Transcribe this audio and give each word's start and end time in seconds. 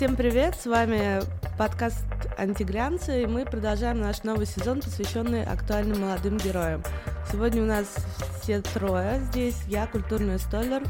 Всем 0.00 0.16
привет, 0.16 0.54
с 0.54 0.66
вами 0.66 1.20
подкаст 1.58 2.06
«Антиглянцы», 2.38 3.24
и 3.24 3.26
мы 3.26 3.44
продолжаем 3.44 4.00
наш 4.00 4.22
новый 4.22 4.46
сезон, 4.46 4.80
посвященный 4.80 5.44
актуальным 5.44 6.02
молодым 6.02 6.38
героям. 6.38 6.82
Сегодня 7.30 7.62
у 7.62 7.66
нас 7.66 7.96
все 8.40 8.62
трое 8.62 9.20
здесь, 9.30 9.60
я, 9.66 9.86
культурный 9.86 10.38
столер, 10.38 10.82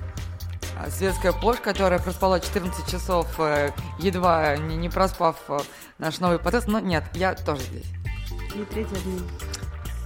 Светская 0.88 1.32
Пош, 1.32 1.58
которая 1.58 1.98
проспала 1.98 2.40
14 2.40 2.90
часов, 2.90 3.26
э, 3.38 3.70
едва 3.98 4.56
не, 4.56 4.88
проспав 4.88 5.36
э, 5.48 5.58
наш 5.98 6.20
новый 6.20 6.38
подкаст, 6.38 6.68
но 6.68 6.80
нет, 6.80 7.04
я 7.14 7.34
тоже 7.34 7.62
здесь. 7.62 7.86
И 8.54 8.64
третий 8.64 8.96
админ. 8.96 9.28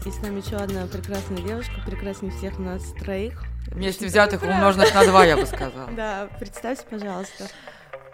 И 0.04 0.10
с 0.10 0.18
нами 0.18 0.40
еще 0.40 0.56
одна 0.56 0.86
прекрасная 0.86 1.38
девушка, 1.38 1.72
прекраснее 1.86 2.32
всех 2.32 2.58
нас 2.58 2.82
троих. 3.00 3.42
Вместе 3.68 4.06
взятых 4.06 4.42
умноженных 4.42 4.94
на 4.94 5.04
два, 5.04 5.24
я 5.24 5.36
бы 5.36 5.46
сказала. 5.46 5.90
Да, 5.96 6.28
представься, 6.38 6.84
пожалуйста. 6.88 7.48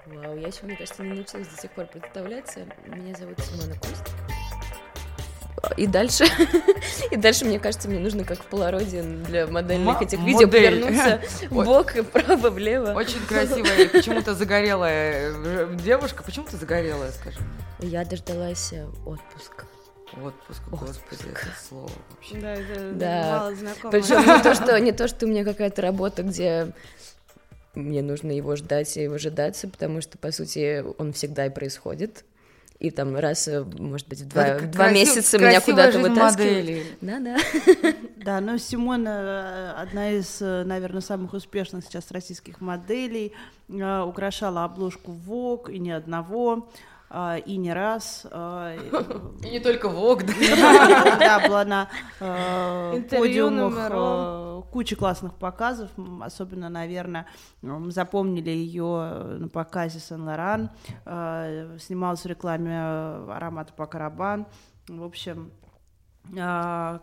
Вау, 0.07 0.37
я 0.37 0.49
еще, 0.49 0.65
мне 0.65 0.77
кажется, 0.77 1.03
не 1.03 1.15
научилась 1.15 1.49
до 1.49 1.61
сих 1.61 1.71
пор 1.73 1.87
представляться. 1.87 2.61
Меня 2.87 3.15
зовут 3.15 3.39
Симона 3.41 3.75
Кост. 3.75 4.11
И 5.81 5.87
дальше, 5.87 6.27
и 7.11 7.17
дальше, 7.17 7.47
мне 7.47 7.59
кажется, 7.59 7.89
мне 7.89 7.99
нужно 7.99 8.25
как 8.25 8.39
в 8.43 8.45
полароде 8.45 9.01
для 9.01 9.47
модельных 9.47 10.03
этих 10.03 10.19
видео 10.21 10.47
повернуться 10.47 11.23
бок 11.51 11.97
и 11.97 12.03
право 12.03 12.51
влево. 12.51 12.93
Очень 12.93 13.25
красивая, 13.27 13.89
почему-то 13.89 14.35
загорелая 14.35 15.33
э, 15.35 15.77
девушка. 15.83 16.23
Почему 16.23 16.45
ты 16.45 16.59
загорелая, 16.59 17.11
скажи? 17.13 17.39
Я 17.79 18.05
дождалась 18.05 18.75
э, 18.75 18.87
отпуска. 19.07 19.65
Отпуск, 20.23 20.61
господи, 20.71 21.31
это 21.31 21.47
слово 21.67 21.91
вообще. 22.11 22.35
Да, 22.35 22.53
это 22.53 22.91
да. 22.93 23.39
мало 23.39 23.55
знакомо. 23.55 23.91
Причем 23.91 24.37
не 24.37 24.43
то, 24.43 24.55
что, 24.55 24.81
не 24.81 24.93
то, 24.93 25.09
что 25.09 25.25
у 25.25 25.29
меня 25.31 25.45
какая-то 25.45 25.81
работа, 25.81 26.23
где 26.25 26.75
мне 27.75 28.03
нужно 28.03 28.33
его 28.33 28.55
ждать 28.55 28.95
и 28.99 29.09
выжидаться, 29.09 29.67
потому 29.67 30.03
что, 30.03 30.19
по 30.19 30.31
сути, 30.31 30.85
он 30.99 31.15
всегда 31.15 31.47
и 31.47 31.51
происходит. 31.51 32.27
И 32.81 32.91
там 32.91 33.15
раз, 33.15 33.47
э, 33.47 33.63
может 33.79 34.09
быть, 34.09 34.23
в 34.23 34.29
два, 34.29 34.57
в 34.57 34.71
два 34.71 34.89
красив, 34.89 35.17
месяца 35.17 35.39
меня 35.39 35.61
куда-то 35.61 35.99
вытаскивают. 35.99 36.87
Да, 37.03 37.19
да. 37.21 37.37
Да, 38.17 38.41
но 38.41 38.59
Симона 38.59 39.75
э, 39.77 39.83
одна 39.83 40.13
из, 40.13 40.41
э, 40.41 40.65
наверное, 40.65 41.03
самых 41.03 41.35
успешных 41.35 41.85
сейчас 41.85 42.11
российских 42.11 42.61
моделей, 42.61 43.35
украшала 43.69 44.65
обложку 44.65 45.13
Vogue 45.13 45.73
и 45.73 45.79
ни 45.79 45.91
одного. 45.91 46.71
А, 47.13 47.39
и 47.39 47.57
не 47.57 47.73
раз. 47.73 48.25
А, 48.31 48.77
и 49.43 49.51
не 49.51 49.59
только 49.59 49.89
ВОК, 49.89 50.23
да? 50.27 51.17
Да, 51.19 51.49
была 51.49 51.65
на 51.65 51.89
а, 52.21 53.01
подиумах 53.11 54.71
куча 54.71 54.95
классных 54.95 55.35
показов, 55.35 55.91
особенно, 56.21 56.69
наверное, 56.69 57.27
запомнили 57.89 58.51
ее 58.51 59.39
на 59.41 59.49
показе 59.49 59.99
Сен-Лоран, 59.99 60.71
снималась 61.05 62.23
в 62.23 62.27
рекламе 62.27 62.79
аромата 62.79 63.73
Пакарабан, 63.73 64.47
в 64.87 65.03
общем, 65.03 65.51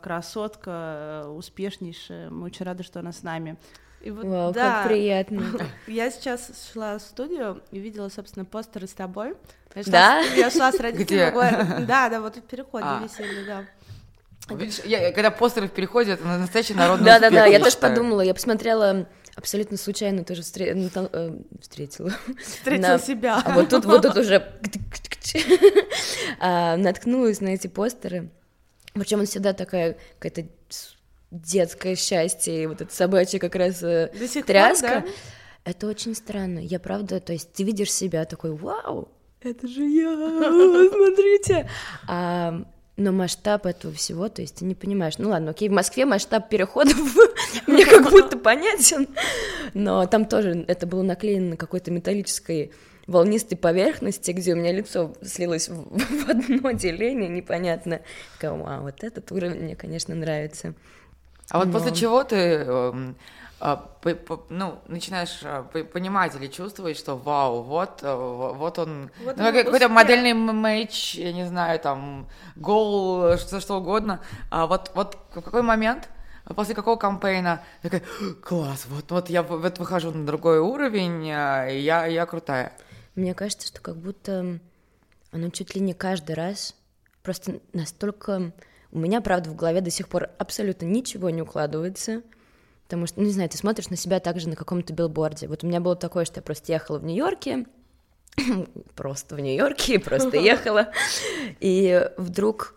красотка, 0.02 1.26
успешнейшая, 1.28 2.30
мы 2.30 2.46
очень 2.46 2.66
рады, 2.66 2.84
что 2.84 3.02
она 3.02 3.12
с 3.12 3.24
нами. 3.24 3.58
И 4.02 4.12
вот, 4.12 4.26
Вау, 4.26 4.54
да, 4.54 4.82
как 4.82 4.88
приятно. 4.90 5.44
Я 5.88 6.12
сейчас 6.12 6.52
шла 6.72 6.98
в 6.98 7.02
студию 7.02 7.62
и 7.72 7.80
видела, 7.80 8.10
собственно, 8.10 8.46
постеры 8.46 8.88
с 8.88 8.94
тобой. 8.94 9.34
Я 9.76 9.84
шла, 9.84 9.92
да? 9.92 10.22
Я 10.22 10.50
шла 10.50 10.72
с 10.72 10.80
родителями. 10.80 11.86
Да, 11.86 12.10
да, 12.10 12.22
вот 12.22 12.38
в 12.38 12.42
переходе 12.42 12.86
а. 12.86 13.04
висели, 13.04 13.46
да. 13.46 13.66
Видишь, 14.56 14.80
я, 14.86 15.12
когда 15.12 15.30
постеры 15.32 15.68
в 15.68 15.72
переходе, 15.72 16.14
это 16.14 16.24
настоящий 16.26 16.74
народный 16.76 17.06
Да, 17.06 17.20
да, 17.20 17.30
да, 17.30 17.46
я 17.46 17.60
тоже 17.60 17.78
подумала, 17.78 18.22
я 18.22 18.34
посмотрела 18.34 19.08
абсолютно 19.36 19.78
случайно 19.78 20.24
тоже 20.24 20.42
встре... 20.42 20.74
ну, 20.74 20.90
там, 20.90 21.10
э, 21.12 21.38
встретила. 21.62 22.12
Встретила 22.42 22.94
на... 22.94 23.00
себя. 23.00 23.42
А 23.44 23.52
вот 23.54 23.70
тут, 23.70 23.86
вот 23.86 24.02
тут 24.02 24.18
уже 24.18 24.52
а, 26.40 26.78
наткнулась 26.78 27.42
на 27.42 27.50
эти 27.50 27.68
постеры. 27.68 28.30
Причем 28.94 29.20
он 29.20 29.26
всегда 29.26 29.54
такая 29.54 29.98
какая-то 30.18 30.50
детское 31.32 31.96
счастье, 31.96 32.64
и 32.64 32.68
вот 32.68 32.82
это 32.82 32.94
собачье 32.94 33.40
как 33.40 33.56
раз 33.56 33.84
э, 33.84 34.12
тряска. 34.46 35.02
Пор, 35.02 35.04
да? 35.04 35.06
Это 35.66 35.88
очень 35.88 36.16
странно. 36.16 36.60
Я 36.60 36.80
правда, 36.80 37.20
то 37.20 37.34
есть 37.34 37.52
ты 37.52 37.64
видишь 37.64 37.92
себя 37.92 38.24
такой, 38.26 38.52
вау, 38.52 39.10
это 39.42 39.68
же 39.68 39.84
я, 39.84 40.14
смотрите. 40.90 41.70
А, 42.08 42.64
но 42.96 43.12
масштаб 43.12 43.66
этого 43.66 43.94
всего, 43.94 44.28
то 44.30 44.42
есть 44.42 44.56
ты 44.56 44.66
не 44.66 44.76
понимаешь. 44.76 45.18
Ну 45.18 45.30
ладно, 45.30 45.52
окей, 45.52 45.70
в 45.70 45.74
Москве 45.74 46.06
масштаб 46.06 46.50
переходов 46.50 46.98
мне 47.68 47.86
как 47.86 48.10
будто 48.10 48.38
понятен, 48.38 49.08
но 49.74 50.06
там 50.08 50.26
тоже 50.26 50.66
это 50.68 50.88
было 50.88 51.04
наклеено 51.04 51.52
на 51.52 51.58
какой-то 51.58 51.92
металлической 51.92 52.72
волнистой 53.06 53.58
поверхности, 53.58 54.32
где 54.32 54.54
у 54.54 54.58
меня 54.58 54.72
лицо 54.72 55.14
слилось 55.22 55.70
в, 55.70 55.98
в 56.26 56.30
одно 56.30 56.72
деление, 56.72 57.30
непонятно. 57.30 58.02
Такая, 58.34 58.58
вау, 58.58 58.84
вот 58.84 59.04
этот 59.04 59.32
уровень 59.32 59.62
мне, 59.62 59.76
конечно, 59.76 60.16
нравится. 60.16 60.74
А 61.50 61.60
вот 61.60 61.68
Но... 61.68 61.74
после 61.74 61.96
чего 61.96 62.24
ты 62.24 62.36
эм, 62.36 63.16
а, 63.60 63.90
ну, 64.50 64.80
начинаешь 64.88 65.40
а, 65.44 65.64
понимать 65.64 66.36
или 66.36 66.48
чувствовать, 66.48 66.98
что 66.98 67.16
вау, 67.16 67.64
вот, 67.64 68.04
э, 68.04 68.14
вот 68.14 68.78
он, 68.78 69.10
вот 69.24 69.38
ну, 69.38 69.52
какой-то 69.52 69.90
модельный 69.90 70.34
мэйч, 70.34 71.16
я 71.16 71.34
не 71.34 71.48
знаю, 71.48 71.80
там, 71.80 72.28
гол, 72.56 73.38
что, 73.38 73.60
что 73.60 73.78
угодно. 73.78 74.22
А 74.52 74.68
вот, 74.68 74.92
вот 74.94 75.18
в 75.32 75.42
какой 75.42 75.64
момент, 75.64 76.10
после 76.56 76.76
какого 76.76 76.98
кампейна, 76.98 77.64
такая, 77.82 78.04
класс, 78.44 78.86
вот, 78.90 79.10
вот 79.10 79.30
я 79.30 79.42
вот 79.42 79.80
выхожу 79.80 80.12
на 80.12 80.26
другой 80.26 80.60
уровень, 80.60 81.32
а, 81.32 81.68
и 81.68 81.80
я, 81.80 82.06
я 82.06 82.26
крутая. 82.28 82.74
Мне 83.16 83.34
кажется, 83.34 83.68
что 83.68 83.82
как 83.82 83.96
будто 83.96 84.60
оно 85.32 85.50
чуть 85.50 85.74
ли 85.74 85.82
не 85.82 85.94
каждый 85.94 86.36
раз 86.36 86.76
просто 87.24 87.60
настолько 87.74 88.52
у 88.92 89.00
меня, 89.00 89.22
правда, 89.22 89.50
в 89.50 89.56
голове 89.56 89.82
до 89.82 89.90
сих 89.90 90.08
пор 90.08 90.30
абсолютно 90.38 90.86
ничего 90.86 91.30
не 91.30 91.42
укладывается, 91.42 92.22
потому 92.84 93.06
что, 93.06 93.20
ну, 93.20 93.26
не 93.26 93.34
знаю, 93.34 93.50
ты 93.50 93.58
смотришь 93.58 93.90
на 93.90 93.96
себя 93.96 94.20
также 94.20 94.48
на 94.50 94.56
каком-то 94.56 94.94
билборде. 94.94 95.48
Вот 95.48 95.64
у 95.64 95.68
меня 95.68 95.80
было 95.80 95.96
такое, 95.96 96.26
что 96.26 96.40
я 96.40 96.42
просто 96.42 96.72
ехала 96.72 97.00
в 97.00 97.04
Нью-Йорке, 97.04 97.66
просто 98.96 99.36
в 99.36 99.40
Нью-Йорке, 99.40 100.00
просто 100.06 100.38
ехала, 100.38 100.92
и 101.60 102.10
вдруг, 102.18 102.76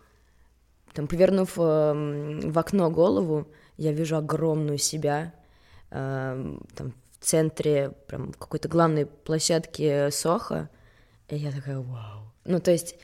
там, 0.92 1.06
повернув 1.06 1.52
э, 1.56 2.40
в 2.44 2.58
окно 2.58 2.90
голову, 2.90 3.48
я 3.76 3.92
вижу 3.92 4.16
огромную 4.16 4.78
себя, 4.78 5.32
э, 5.90 6.56
там, 6.74 6.92
в 7.18 7.24
центре, 7.24 7.92
прям, 8.08 8.32
какой-то 8.32 8.68
главной 8.68 9.06
площадки 9.06 10.10
Соха, 10.10 10.70
и 11.28 11.36
я 11.36 11.52
такая, 11.52 11.78
вау. 11.78 12.32
Ну, 12.44 12.58
то 12.58 12.70
есть 12.70 12.96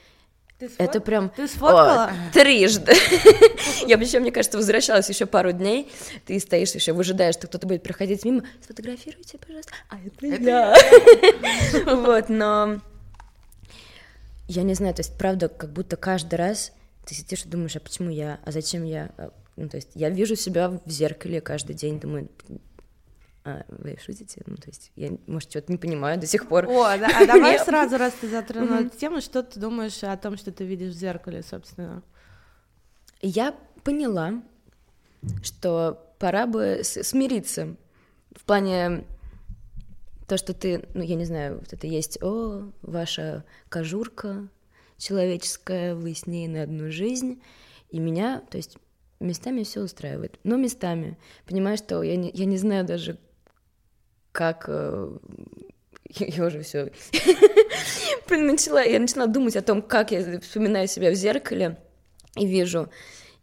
ты 0.59 0.71
Это 0.79 1.01
прям 1.01 1.29
Ты 1.31 1.47
сфоткала? 1.49 2.05
О, 2.05 2.33
трижды. 2.33 2.93
Я 3.87 3.99
причем, 3.99 4.23
мне 4.23 4.33
кажется, 4.33 4.57
возвращалась 4.57 5.09
еще 5.09 5.27
пару 5.27 5.53
дней. 5.53 5.93
Ты 6.25 6.41
стоишь 6.41 6.73
еще, 6.73 6.93
выжидаешь, 6.93 7.35
что 7.35 7.47
кто-то 7.47 7.67
будет 7.67 7.83
проходить 7.83 8.25
мимо. 8.25 8.43
Сфотографируйте, 8.63 9.39
пожалуйста. 9.39 9.73
А 9.89 9.99
это, 9.99 10.27
это 10.27 10.43
я. 10.43 10.75
Вот, 11.97 12.29
но 12.31 12.81
я 14.49 14.63
не 14.63 14.75
знаю, 14.75 14.95
то 14.95 15.01
есть, 15.01 15.17
правда, 15.19 15.49
как 15.49 15.73
будто 15.73 15.97
каждый 15.97 16.37
раз 16.37 16.73
ты 17.05 17.15
сидишь 17.15 17.45
и 17.45 17.49
думаешь, 17.49 17.77
а 17.77 17.81
почему 17.81 18.11
я, 18.11 18.41
а 18.45 18.53
зачем 18.53 18.85
я? 18.85 19.11
А, 19.19 19.33
ну, 19.57 19.69
то 19.69 19.77
есть 19.77 19.91
я 19.95 20.09
вижу 20.09 20.37
себя 20.37 20.69
в 20.69 20.91
зеркале 20.91 21.41
каждый 21.41 21.75
день, 21.75 22.01
думаю, 22.01 22.29
а, 23.47 23.65
вы 23.69 23.97
шутите? 24.05 24.43
Ну, 24.47 24.57
то 24.57 24.67
есть 24.67 24.91
я, 24.97 25.17
может, 25.29 25.51
что-то 25.51 25.71
не 25.71 25.79
понимаю 25.79 26.19
до 26.19 26.27
сих 26.27 26.49
пор. 26.49 26.67
О, 26.67 26.99
да, 26.99 27.09
а 27.15 27.27
давай 27.27 27.59
сразу, 27.65 27.97
раз 27.97 28.13
ты 28.15 28.29
затронула 28.29 28.81
эту 28.81 28.99
тему, 28.99 29.21
что 29.21 29.45
ты 29.45 29.61
думаешь 29.61 30.03
о 30.03 30.17
том, 30.17 30.37
что 30.37 30.51
ты 30.51 30.65
видишь 30.65 30.95
в 30.95 30.99
зеркале, 30.99 31.45
собственно? 31.45 32.03
Я 33.23 33.55
поняла, 33.85 34.43
что 35.45 36.13
пора 36.19 36.49
бы 36.49 36.81
смириться 36.83 37.77
в 38.33 38.45
плане 38.45 39.05
то, 40.27 40.37
что 40.37 40.53
ты, 40.53 40.85
ну, 40.95 41.03
я 41.03 41.15
не 41.15 41.25
знаю, 41.25 41.61
вот 41.61 41.73
это 41.73 41.87
есть, 41.87 42.21
о, 42.25 42.73
ваша 42.83 43.45
кожурка 43.69 44.49
человеческая, 44.99 45.95
вы 45.95 46.15
с 46.15 46.27
ней 46.27 46.49
на 46.49 46.65
одну 46.65 46.91
жизнь, 46.91 47.41
и 47.91 48.01
меня, 48.01 48.43
то 48.51 48.57
есть 48.57 48.77
местами 49.21 49.63
все 49.63 49.83
устраивает, 49.83 50.41
но 50.43 50.57
местами, 50.57 51.17
понимаешь, 51.47 51.79
что 51.79 52.03
я 52.03 52.17
не, 52.17 52.31
я 52.33 52.45
не 52.45 52.57
знаю 52.57 52.85
даже, 52.85 53.19
как 54.37 54.67
э, 54.69 55.17
я 56.11 56.45
уже 56.45 56.63
все 56.63 56.93
начала, 58.31 58.83
я 58.83 59.01
начала 59.01 59.27
думать 59.27 59.57
о 59.57 59.63
том, 59.63 59.81
как 59.81 60.13
я 60.13 60.41
вспоминаю 60.41 60.87
себя 60.89 61.11
в 61.11 61.15
зеркале 61.15 61.79
и 62.37 62.47
вижу. 62.47 62.91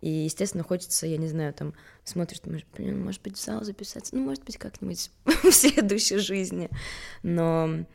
И, 0.02 0.10
естественно, 0.10 0.64
хочется, 0.64 1.08
я 1.08 1.18
не 1.18 1.28
знаю, 1.28 1.54
там, 1.54 1.74
смотришь, 2.04 2.42
думаешь, 2.42 2.66
может 2.78 3.22
быть, 3.24 3.38
в 3.38 3.44
зал 3.44 3.64
записаться, 3.64 4.16
ну, 4.16 4.24
может 4.24 4.44
быть, 4.44 4.58
как-нибудь 4.58 5.10
в 5.26 5.52
следующей 5.52 6.18
жизни. 6.18 6.70
Но 7.24 7.86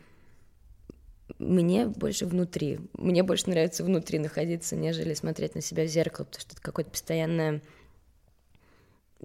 мне 1.39 1.87
больше 1.87 2.27
внутри. 2.27 2.81
Мне 2.95 3.23
больше 3.23 3.49
нравится 3.51 3.85
внутри 3.85 4.19
находиться, 4.19 4.75
нежели 4.75 5.15
смотреть 5.15 5.55
на 5.55 5.61
себя 5.61 5.85
в 5.85 5.89
зеркало, 5.89 6.25
потому 6.25 6.41
что 6.41 6.55
это 6.55 6.63
какое-то 6.63 6.91
постоянное, 6.91 7.63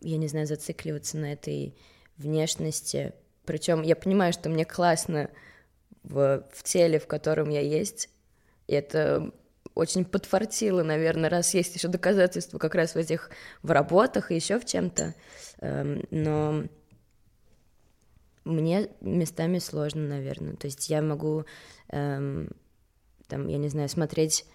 я 0.02 0.18
не 0.18 0.28
знаю, 0.28 0.46
зацикливаться 0.46 1.18
на 1.18 1.34
этой 1.34 1.74
внешности. 2.18 3.14
Причем 3.46 3.82
я 3.82 3.96
понимаю, 3.96 4.34
что 4.34 4.50
мне 4.50 4.66
классно 4.66 5.30
в, 6.04 6.46
в 6.52 6.64
теле, 6.64 7.00
в 7.00 7.08
котором 7.08 7.50
я 7.50 7.62
есть. 7.62 8.10
И 8.68 8.74
это 8.74 9.32
очень 9.76 10.06
подфартило, 10.06 10.84
наверное, 10.84 11.30
раз 11.30 11.54
есть 11.54 11.76
еще 11.76 11.88
доказательства 11.88 12.60
как 12.60 12.76
раз 12.76 12.94
в 12.94 12.98
этих 12.98 13.32
в 13.64 13.72
работах 13.72 14.32
и 14.32 14.36
еще 14.36 14.60
в 14.60 14.66
чем-то. 14.66 15.16
Эм, 15.62 16.04
но 16.12 16.66
мне 18.46 18.90
местами 19.02 19.60
сложно, 19.60 20.08
наверное. 20.08 20.56
То 20.56 20.68
есть 20.68 20.90
я 20.90 21.02
могу, 21.02 21.46
эм, 21.90 22.50
там, 23.28 23.48
я 23.48 23.58
не 23.58 23.70
знаю, 23.70 23.90
смотреть 23.90 24.46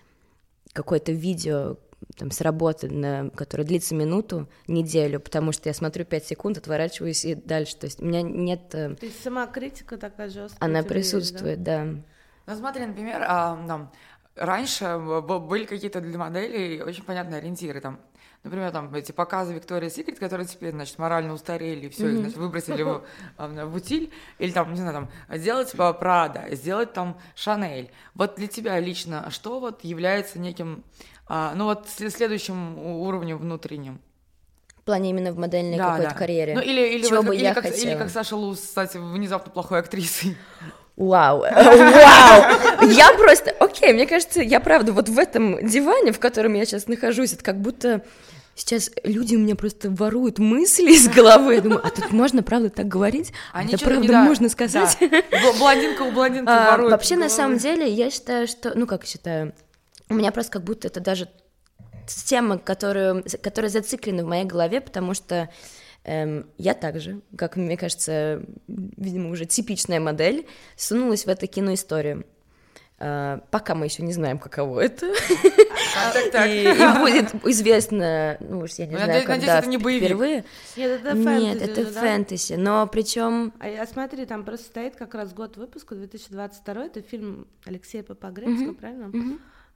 какое-то 0.72 1.12
видео 1.12 1.78
там, 2.16 2.30
с 2.30 2.40
работы, 2.40 2.88
на, 2.88 3.30
которое 3.30 3.64
длится 3.64 3.94
минуту, 3.94 4.48
неделю, 4.66 5.20
потому 5.20 5.52
что 5.52 5.68
я 5.68 5.74
смотрю 5.74 6.04
5 6.04 6.26
секунд, 6.26 6.58
отворачиваюсь 6.58 7.24
и 7.24 7.34
дальше. 7.34 7.76
То 7.76 7.86
есть 7.86 8.00
у 8.00 8.04
меня 8.04 8.22
нет... 8.22 8.74
Э, 8.74 8.94
То 8.94 9.06
есть 9.06 9.22
сама 9.22 9.46
критика 9.46 9.96
такая 9.96 10.28
жесткая? 10.28 10.68
Она 10.68 10.82
присутствует, 10.82 11.58
есть, 11.58 11.62
да? 11.62 11.84
да. 11.84 12.00
Ну 12.46 12.56
смотри, 12.56 12.86
например, 12.86 13.24
а, 13.26 13.62
там, 13.66 13.92
раньше 14.34 14.98
были 14.98 15.64
какие-то 15.64 16.00
для 16.00 16.18
моделей 16.18 16.82
очень 16.82 17.02
понятные 17.02 17.38
ориентиры, 17.38 17.80
там, 17.80 18.00
например, 18.44 18.70
там 18.70 18.94
эти 18.94 19.12
показы 19.12 19.54
Виктория 19.54 19.90
Секрет, 19.90 20.18
которые 20.18 20.46
теперь, 20.46 20.72
значит, 20.72 20.98
морально 20.98 21.34
устарели, 21.34 21.88
все, 21.88 22.06
mm-hmm. 22.06 22.12
их, 22.12 22.18
значит, 22.20 22.36
выбросили 22.36 22.82
в, 22.82 23.02
в 23.36 23.74
утиль, 23.74 24.12
или 24.38 24.50
там, 24.50 24.72
не 24.72 24.78
знаю, 24.78 25.08
там, 25.28 25.38
сделать 25.38 25.72
Прада, 25.72 26.46
сделать 26.52 26.92
там 26.92 27.18
Шанель. 27.34 27.90
Вот 28.14 28.36
для 28.36 28.46
тебя 28.46 28.78
лично 28.78 29.30
что 29.30 29.60
вот 29.60 29.84
является 29.84 30.38
неким, 30.38 30.84
а, 31.28 31.54
ну 31.54 31.64
вот 31.64 31.86
следующим 31.88 32.78
уровнем 32.78 33.38
внутренним? 33.38 34.00
В 34.76 34.82
плане 34.82 35.10
именно 35.10 35.32
в 35.32 35.38
модельной 35.38 35.76
да, 35.76 35.90
какой-то 35.90 36.10
да. 36.10 36.16
карьере. 36.16 36.54
Ну, 36.54 36.60
или, 36.62 36.94
или, 36.94 37.06
Чего 37.06 37.18
вот, 37.18 37.26
бы 37.26 37.36
или, 37.36 37.42
я 37.42 37.54
как, 37.54 37.64
хотела. 37.64 37.90
или 37.90 37.98
как 37.98 38.08
Саша 38.08 38.36
Луз 38.36 38.60
стать 38.60 38.94
внезапно 38.94 39.52
плохой 39.52 39.80
актрисой. 39.80 40.36
Вау, 40.96 41.40
вау! 41.42 42.88
Я 42.90 43.12
просто, 43.12 43.50
окей, 43.60 43.92
мне 43.92 44.06
кажется, 44.06 44.42
я 44.42 44.58
правда 44.58 44.92
вот 44.92 45.08
в 45.08 45.18
этом 45.18 45.64
диване, 45.64 46.12
в 46.12 46.18
котором 46.18 46.54
я 46.54 46.64
сейчас 46.64 46.88
нахожусь, 46.88 47.34
это 47.34 47.44
как 47.44 47.60
будто 47.60 48.02
сейчас 48.56 48.90
люди 49.04 49.36
у 49.36 49.38
меня 49.38 49.54
просто 49.54 49.90
воруют 49.90 50.38
мысли 50.38 50.90
из 50.92 51.08
головы. 51.08 51.54
Я 51.54 51.60
думаю, 51.60 51.80
а 51.84 51.90
тут 51.90 52.10
можно, 52.10 52.42
правда, 52.42 52.70
так 52.70 52.88
говорить? 52.88 53.32
А 53.52 53.62
это 53.62 53.78
правда 53.78 54.08
да, 54.08 54.24
можно 54.24 54.48
сказать? 54.48 54.96
Да. 55.00 55.52
Блондинка 55.58 56.02
у 56.02 56.10
блондинки 56.10 56.50
а, 56.50 56.72
ворует. 56.72 56.92
Вообще, 56.92 57.16
на 57.16 57.28
самом 57.28 57.58
деле, 57.58 57.88
я 57.88 58.10
считаю, 58.10 58.48
что, 58.48 58.72
ну 58.74 58.86
как 58.86 59.04
считаю, 59.04 59.52
у 60.10 60.14
меня 60.14 60.32
просто 60.32 60.52
как 60.52 60.64
будто 60.64 60.88
это 60.88 61.00
даже 61.00 61.28
тема, 62.06 62.58
которую, 62.58 63.24
которая 63.42 63.70
зациклена 63.70 64.24
в 64.24 64.26
моей 64.26 64.44
голове, 64.44 64.80
потому 64.80 65.14
что 65.14 65.50
Эм, 66.08 66.46
я 66.56 66.72
также, 66.72 67.20
как 67.36 67.56
мне 67.56 67.76
кажется, 67.76 68.42
видимо, 68.66 69.30
уже 69.30 69.44
типичная 69.44 70.00
модель, 70.00 70.46
сунулась 70.74 71.26
в 71.26 71.28
эту 71.28 71.46
киноисторию. 71.46 72.24
Uh, 73.00 73.40
пока 73.52 73.76
мы 73.76 73.84
еще 73.84 74.02
не 74.02 74.12
знаем, 74.12 74.40
каково 74.40 74.80
это. 74.80 75.06
И, 76.48 76.66
будет 76.98 77.32
известно, 77.44 78.36
ну 78.40 78.58
уж 78.58 78.72
я 78.72 78.86
не 78.86 78.96
знаю, 78.96 79.24
когда 79.24 79.60
это 79.60 79.68
не 79.68 79.76
боевик. 79.76 80.06
впервые. 80.06 80.44
Нет, 80.76 81.00
это 81.00 81.10
фэнтези. 81.10 81.44
Нет, 81.44 81.78
это 81.78 81.92
фэнтези, 81.92 82.52
но 82.54 82.88
причем. 82.88 83.52
А 83.60 83.68
я 83.68 83.86
смотри, 83.86 84.26
там 84.26 84.44
просто 84.44 84.66
стоит 84.66 84.96
как 84.96 85.14
раз 85.14 85.32
год 85.32 85.56
выпуска 85.56 85.94
2022, 85.94 86.86
это 86.86 87.02
фильм 87.02 87.46
Алексея 87.64 88.02
Попогребского, 88.02 88.74
правильно? 88.74 89.12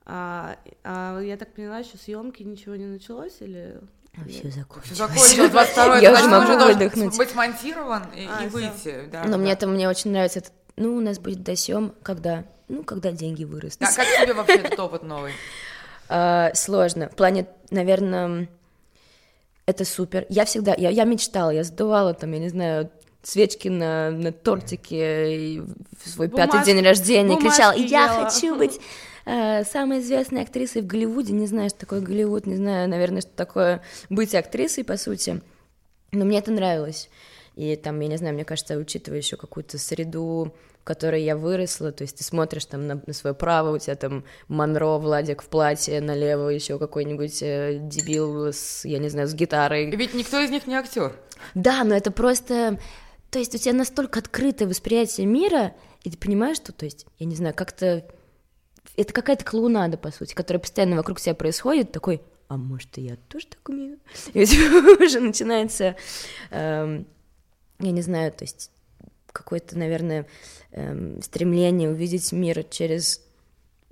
А, 0.05 0.57
а 0.83 1.19
я 1.21 1.37
так 1.37 1.53
поняла, 1.53 1.79
еще 1.79 1.97
съемки 1.97 2.43
ничего 2.43 2.75
не 2.75 2.85
началось 2.85 3.37
или 3.39 3.79
а 4.15 4.27
все 4.27 4.51
закончилось. 4.51 4.85
Все 4.85 4.95
закончилось, 4.95 5.51
22 5.51 5.97
Я 5.99 6.13
уже 6.13 6.27
могу 6.27 6.65
выдохнуть. 6.65 7.17
быть 7.17 7.33
монтирован 7.33 8.03
и, 8.15 8.27
а, 8.29 8.43
и 8.43 8.47
выйти. 8.47 9.07
Да, 9.11 9.23
Но 9.23 9.31
да. 9.31 9.37
мне 9.37 9.51
это 9.53 9.65
мне 9.65 9.89
очень 9.89 10.11
нравится. 10.11 10.39
Это, 10.39 10.49
ну, 10.75 10.95
у 10.95 10.99
нас 10.99 11.17
будет 11.17 11.41
досем, 11.41 11.93
когда? 12.03 12.43
Ну, 12.67 12.83
когда 12.83 13.11
деньги 13.11 13.43
вырастут. 13.43 13.87
А 13.87 13.95
как 13.95 14.05
тебе 14.21 14.33
вообще 14.33 14.55
этот 14.57 14.79
опыт 14.79 15.03
новый? 15.03 15.33
А, 16.09 16.51
сложно. 16.53 17.09
В 17.09 17.15
плане, 17.15 17.47
наверное, 17.71 18.49
это 19.65 19.85
супер. 19.85 20.25
Я 20.29 20.43
всегда, 20.43 20.75
я, 20.77 20.89
я 20.89 21.05
мечтала, 21.05 21.49
я 21.49 21.63
задувала 21.63 22.13
там, 22.13 22.33
я 22.33 22.39
не 22.39 22.49
знаю, 22.49 22.91
свечки 23.23 23.69
на, 23.69 24.11
на 24.11 24.33
тортике 24.33 25.61
в 25.61 26.09
свой 26.09 26.27
Бумаж... 26.27 26.51
пятый 26.51 26.65
день 26.65 26.83
рождения, 26.83 27.37
кричала, 27.37 27.71
я 27.73 28.09
хочу 28.09 28.55
быть 28.55 28.79
э, 29.25 29.63
самой 29.63 29.99
известной 29.99 30.41
актрисой 30.41 30.81
в 30.81 30.87
Голливуде, 30.87 31.33
не 31.33 31.47
знаю, 31.47 31.69
что 31.69 31.79
такое 31.79 32.01
Голливуд, 32.01 32.45
не 32.45 32.55
знаю, 32.55 32.89
наверное, 32.89 33.21
что 33.21 33.31
такое 33.35 33.81
быть 34.09 34.35
актрисой, 34.35 34.83
по 34.83 34.97
сути, 34.97 35.41
но 36.11 36.25
мне 36.25 36.39
это 36.39 36.51
нравилось. 36.51 37.09
И 37.55 37.75
там, 37.75 37.99
я 37.99 38.07
не 38.07 38.17
знаю, 38.17 38.33
мне 38.33 38.45
кажется, 38.45 38.77
учитывая 38.77 39.19
еще 39.19 39.37
какую-то 39.37 39.77
среду, 39.77 40.53
в 40.81 40.83
которой 40.83 41.23
я 41.23 41.37
выросла, 41.37 41.91
то 41.91 42.01
есть 42.01 42.17
ты 42.17 42.23
смотришь 42.23 42.65
там 42.65 42.87
на, 42.87 43.01
на 43.05 43.13
свое 43.13 43.35
право, 43.35 43.75
у 43.75 43.77
тебя 43.77 43.95
там 43.95 44.25
Монро, 44.47 44.97
Владик 44.97 45.43
в 45.43 45.45
платье, 45.45 46.01
налево 46.01 46.49
еще 46.49 46.79
какой-нибудь 46.79 47.41
э, 47.41 47.79
дебил 47.79 48.47
с, 48.47 48.83
я 48.85 48.97
не 48.97 49.09
знаю, 49.09 49.27
с 49.27 49.33
гитарой. 49.33 49.95
Ведь 49.95 50.13
никто 50.13 50.39
из 50.39 50.49
них 50.49 50.67
не 50.67 50.75
актер. 50.75 51.15
Да, 51.53 51.83
но 51.83 51.95
это 51.95 52.11
просто... 52.11 52.79
То 53.29 53.39
есть 53.39 53.55
у 53.55 53.57
тебя 53.57 53.73
настолько 53.73 54.19
открытое 54.19 54.67
восприятие 54.67 55.25
мира, 55.25 55.73
и 56.03 56.11
ты 56.11 56.17
понимаешь, 56.17 56.57
что, 56.57 56.71
то 56.71 56.85
есть, 56.85 57.05
я 57.17 57.25
не 57.25 57.35
знаю, 57.35 57.55
как-то 57.55 58.05
это 58.95 59.13
какая-то 59.13 59.45
клоунада, 59.45 59.97
по 59.97 60.11
сути, 60.11 60.33
которая 60.33 60.59
постоянно 60.59 60.95
вокруг 60.95 61.19
себя 61.19 61.35
происходит, 61.35 61.91
такой, 61.91 62.21
а 62.47 62.57
может, 62.57 62.97
и 62.97 63.01
я 63.01 63.15
тоже 63.27 63.47
так 63.47 63.67
умею? 63.67 63.99
И 64.33 64.43
у 64.43 64.45
тебя 64.45 65.05
уже 65.05 65.19
начинается, 65.19 65.95
эм, 66.51 67.07
я 67.79 67.91
не 67.91 68.01
знаю, 68.01 68.31
то 68.31 68.43
есть 68.43 68.71
какое-то, 69.31 69.77
наверное, 69.77 70.27
эм, 70.71 71.21
стремление 71.21 71.89
увидеть 71.89 72.31
мир 72.31 72.63
через 72.63 73.21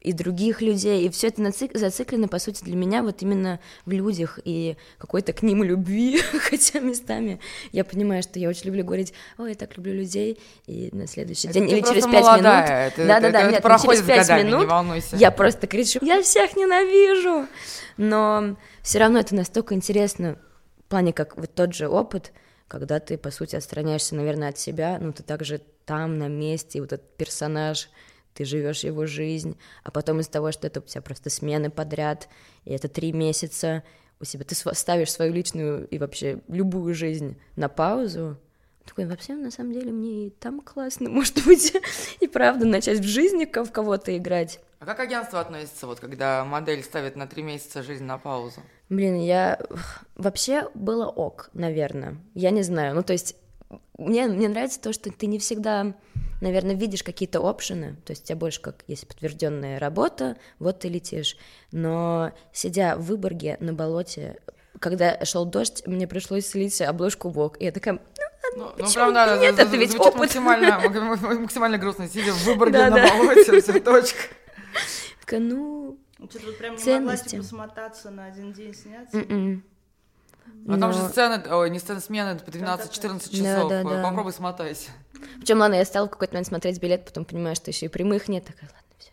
и 0.02 0.14
других 0.14 0.62
людей, 0.62 1.06
и 1.06 1.10
все 1.10 1.28
это 1.28 1.42
нацик... 1.42 1.78
зациклено, 1.78 2.28
по 2.28 2.40
сути, 2.40 2.64
для 2.64 2.76
меня 2.76 3.04
вот 3.04 3.22
именно 3.22 3.60
в 3.86 3.92
людях 3.92 4.40
и 4.44 4.76
какой-то 4.98 5.32
к 5.32 5.44
ним 5.44 5.64
любви, 5.64 6.20
хотя 6.50 6.80
местами 6.80 7.40
я 7.72 7.84
понимаю, 7.86 8.24
что 8.24 8.40
я 8.40 8.50
очень 8.50 8.66
люблю 8.66 8.84
говорить, 8.84 9.14
ой, 9.38 9.50
я 9.50 9.56
так 9.56 9.78
люблю 9.78 9.94
людей, 9.94 10.40
и 10.66 10.90
на 10.92 11.08
следующий 11.08 11.48
это 11.48 11.60
день 11.60 11.70
или 11.70 11.82
через 11.82 12.06
пять 12.06 12.26
минут, 12.26 13.08
да-да-да, 13.08 13.52
нет, 13.52 13.64
через 13.64 14.02
пять 14.02 14.44
минут 14.44 14.68
я 15.14 15.32
просто 15.32 15.68
кричу, 15.68 16.00
я 16.02 16.22
всех 16.24 16.56
ненавижу, 16.56 17.48
но 17.98 18.58
все 18.82 19.00
равно 19.00 19.20
это 19.20 19.36
настолько 19.36 19.76
интересно, 19.76 20.38
в 20.86 20.90
плане 20.90 21.14
как 21.14 21.38
вот 21.38 21.54
тот 21.54 21.76
же 21.76 21.88
опыт, 21.88 22.32
когда 22.68 23.00
ты, 23.00 23.18
по 23.18 23.32
сути, 23.32 23.56
отстраняешься, 23.56 24.16
наверное, 24.16 24.50
от 24.50 24.58
себя, 24.58 24.98
ну, 25.00 25.14
ты 25.14 25.24
также 25.24 25.62
там, 25.86 26.18
на 26.18 26.28
месте, 26.28 26.80
и 26.80 26.82
вот 26.82 26.94
этот 26.94 27.16
персонаж— 27.18 27.90
ты 28.34 28.46
живешь 28.46 28.84
его 28.84 29.06
жизнь, 29.06 29.58
а 29.84 29.92
потом 29.92 30.20
из-за 30.20 30.32
того, 30.32 30.52
что 30.52 30.68
это 30.68 30.80
у 30.80 30.84
тебя 30.84 31.02
просто 31.02 31.30
смены 31.30 31.70
подряд, 31.70 32.30
и 32.66 32.74
это 32.74 32.88
три 32.88 33.12
месяца, 33.12 33.84
у 34.20 34.26
себя 34.26 34.44
ты 34.44 34.56
ставишь 34.56 35.12
свою 35.12 35.34
личную 35.34 35.88
и 35.88 35.98
вообще 35.98 36.42
любую 36.48 36.94
жизнь 36.94 37.38
на 37.56 37.70
паузу, 37.70 38.38
такой, 38.86 39.06
вообще, 39.06 39.36
на 39.36 39.52
самом 39.52 39.74
деле, 39.74 39.92
мне 39.92 40.28
и 40.28 40.30
там 40.32 40.60
классно, 40.60 41.10
может 41.12 41.46
быть, 41.46 41.74
и 42.20 42.28
правда 42.28 42.66
начать 42.66 43.00
в 43.00 43.08
жизни 43.08 43.46
в 43.46 43.72
кого-то 43.72 44.16
играть. 44.18 44.60
А 44.80 44.86
как 44.86 45.00
агентство 45.00 45.40
относится, 45.40 45.86
вот 45.86 46.00
когда 46.00 46.44
модель 46.44 46.84
ставит 46.84 47.16
на 47.16 47.28
три 47.28 47.44
месяца 47.44 47.84
жизнь 47.84 48.04
на 48.04 48.18
паузу? 48.18 48.62
Блин, 48.90 49.20
я... 49.20 49.60
Вообще 50.16 50.70
было 50.74 51.08
ок, 51.08 51.52
наверное. 51.54 52.18
Я 52.34 52.50
не 52.50 52.64
знаю. 52.64 52.96
Ну, 52.96 53.04
то 53.04 53.14
есть 53.14 53.36
мне, 53.98 54.28
мне 54.28 54.50
нравится 54.50 54.82
то, 54.82 54.92
что 54.92 55.12
ты 55.12 55.28
не 55.28 55.38
всегда, 55.38 55.94
наверное, 56.42 56.76
видишь 56.76 57.04
какие-то 57.04 57.48
опшены, 57.48 57.96
то 58.06 58.12
есть 58.12 58.24
у 58.24 58.28
тебя 58.28 58.36
больше 58.36 58.62
как 58.62 58.84
есть 58.88 59.08
подтвержденная 59.08 59.80
работа, 59.80 60.38
вот 60.60 60.80
ты 60.80 60.90
летишь. 60.90 61.38
Но 61.72 62.34
сидя 62.52 62.96
в 62.98 63.06
Выборге 63.06 63.58
на 63.60 63.74
болоте, 63.74 64.40
когда 64.80 65.24
шел 65.24 65.46
дождь, 65.46 65.84
мне 65.86 66.08
пришлось 66.08 66.48
слить 66.48 66.82
обложку 66.82 67.30
в 67.30 67.54
и 67.60 67.66
я 67.66 67.72
такая, 67.72 68.00
ну, 68.56 68.66
ну, 68.66 68.74
ну 68.78 68.92
правда, 68.92 69.40
нет, 69.40 69.58
это 69.58 69.78
ведь 69.78 69.96
опыт. 69.96 70.16
Максимально, 70.16 70.80
максимально 71.40 71.78
грустно, 71.78 72.08
сидя 72.08 72.34
в 72.34 72.44
Выборге 72.44 72.90
на 72.90 73.08
болоте, 73.08 73.62
все, 73.62 73.80
точка. 73.80 74.20
Такая, 75.22 75.40
ну, 75.40 75.98
что-то 76.30 76.52
прям 76.54 76.76
не 76.76 76.94
могла 77.00 77.18
типа 77.18 77.44
смотаться 77.44 78.10
на 78.10 78.26
один 78.26 78.52
день 78.54 78.74
сняться. 78.74 79.18
М-м. 79.18 79.64
А 80.68 80.78
там 80.78 80.94
же 80.94 81.00
сцены, 81.10 81.44
ой, 81.54 81.70
не 81.70 81.80
сцены 81.80 82.00
смены, 82.00 82.40
по 82.40 82.50
12-14 82.50 83.30
часов. 83.30 83.70
Да, 83.70 83.84
да, 83.84 83.84
да. 83.84 84.04
Попробуй 84.04 84.34
смотайся. 84.34 84.92
Причем, 85.40 85.60
ладно, 85.60 85.76
я 85.76 85.86
стала 85.86 86.08
в 86.08 86.12
какой-то 86.12 86.34
момент 86.34 86.48
смотреть 86.48 86.80
билет, 86.80 87.06
потом 87.06 87.26
понимаю, 87.26 87.56
что 87.56 87.72
еще 87.72 87.88
и 87.88 87.90
прямых 87.90 88.28
нет. 88.28 88.46
Такая, 88.46 88.70
ладно, 88.70 88.96
все. 88.98 89.12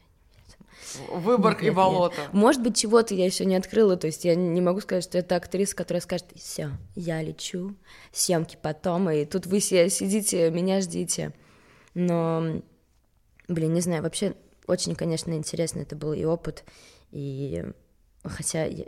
Выборг 1.10 1.62
нет, 1.62 1.72
и 1.72 1.74
болото. 1.74 2.20
Нет. 2.20 2.32
Может 2.32 2.62
быть, 2.62 2.76
чего-то 2.76 3.14
я 3.14 3.24
еще 3.24 3.44
не 3.44 3.56
открыла. 3.56 3.96
То 3.96 4.06
есть 4.06 4.24
я 4.24 4.34
не 4.34 4.60
могу 4.60 4.80
сказать, 4.80 5.04
что 5.04 5.18
это 5.18 5.36
актриса, 5.36 5.74
которая 5.74 6.00
скажет: 6.00 6.26
все, 6.34 6.70
я 6.94 7.22
лечу, 7.22 7.74
съемки 8.12 8.58
потом, 8.60 9.10
и 9.10 9.24
тут 9.24 9.46
вы 9.46 9.60
сидите, 9.60 10.50
меня 10.50 10.80
ждите. 10.80 11.32
Но, 11.94 12.62
блин, 13.48 13.72
не 13.74 13.80
знаю, 13.80 14.02
вообще 14.02 14.34
очень, 14.66 14.94
конечно, 14.94 15.32
интересно 15.32 15.80
это 15.80 15.96
был 15.96 16.12
и 16.12 16.24
опыт, 16.24 16.64
и 17.10 17.64
хотя 18.22 18.64
я, 18.66 18.84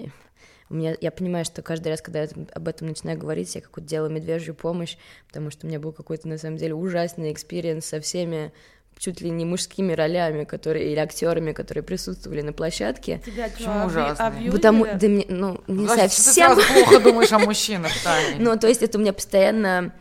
у 0.71 0.75
меня, 0.75 0.95
я 1.01 1.11
понимаю, 1.11 1.45
что 1.45 1.63
каждый 1.63 1.89
раз, 1.89 2.01
когда 2.01 2.23
я 2.23 2.29
об 2.53 2.69
этом 2.69 2.89
начинаю 2.89 3.19
говорить, 3.19 3.55
я 3.57 3.61
какую-то 3.61 3.89
делаю 3.89 4.11
медвежью 4.11 4.55
помощь, 4.55 4.97
потому 5.27 5.51
что 5.51 5.67
у 5.67 5.69
меня 5.69 5.81
был 5.81 5.93
какой-то, 5.93 6.29
на 6.29 6.39
самом 6.39 6.59
деле, 6.59 6.75
ужасный 6.75 7.33
experience 7.33 7.85
со 7.85 8.01
всеми 8.01 8.53
чуть 8.97 9.21
ли 9.21 9.31
не 9.31 9.45
мужскими 9.45 9.93
ролями, 9.93 10.45
которые 10.45 10.93
или 10.93 10.99
актерами, 10.99 11.53
которые 11.53 11.83
присутствовали 11.83 12.43
на 12.43 12.53
площадке. 12.53 13.21
Тебя 13.25 13.49
Почему 13.49 13.87
ужасно? 13.87 14.33
Потому 14.53 14.85
да 14.85 15.09
мне, 15.09 15.25
ну 15.29 15.61
не 15.67 15.87
Значит, 15.87 16.13
совсем. 16.13 16.55
Ты 16.55 16.63
плохо 16.67 17.01
думаешь 17.01 17.33
о 17.33 17.39
мужчинах, 17.39 17.93
Таня. 18.05 18.37
Ну 18.39 18.59
то 18.59 18.69
есть 18.69 18.83
это 18.83 18.99
у 18.99 19.01
меня 19.01 19.15
постоянно, 19.15 19.95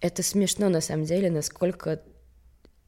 это 0.00 0.22
смешно 0.22 0.68
на 0.68 0.80
самом 0.80 1.04
деле, 1.04 1.28
насколько 1.30 2.00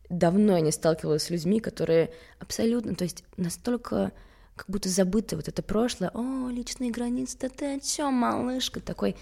давно 0.09 0.55
я 0.55 0.61
не 0.61 0.71
сталкивалась 0.71 1.25
с 1.25 1.31
людьми, 1.31 1.61
которые 1.61 2.13
абсолютно, 2.39 2.95
то 2.95 3.05
есть 3.05 3.25
настолько 3.37 4.13
как 4.59 4.69
будто 4.69 4.89
забыто 4.89 5.37
вот 5.37 5.49
это 5.49 5.63
прошлое. 5.63 6.11
О, 6.13 6.51
личные 6.51 6.91
границы, 6.91 7.39
да 7.41 7.49
ты 7.49 7.77
о 7.77 7.81
чем, 7.81 8.15
малышка? 8.15 8.81
Такой, 8.81 9.17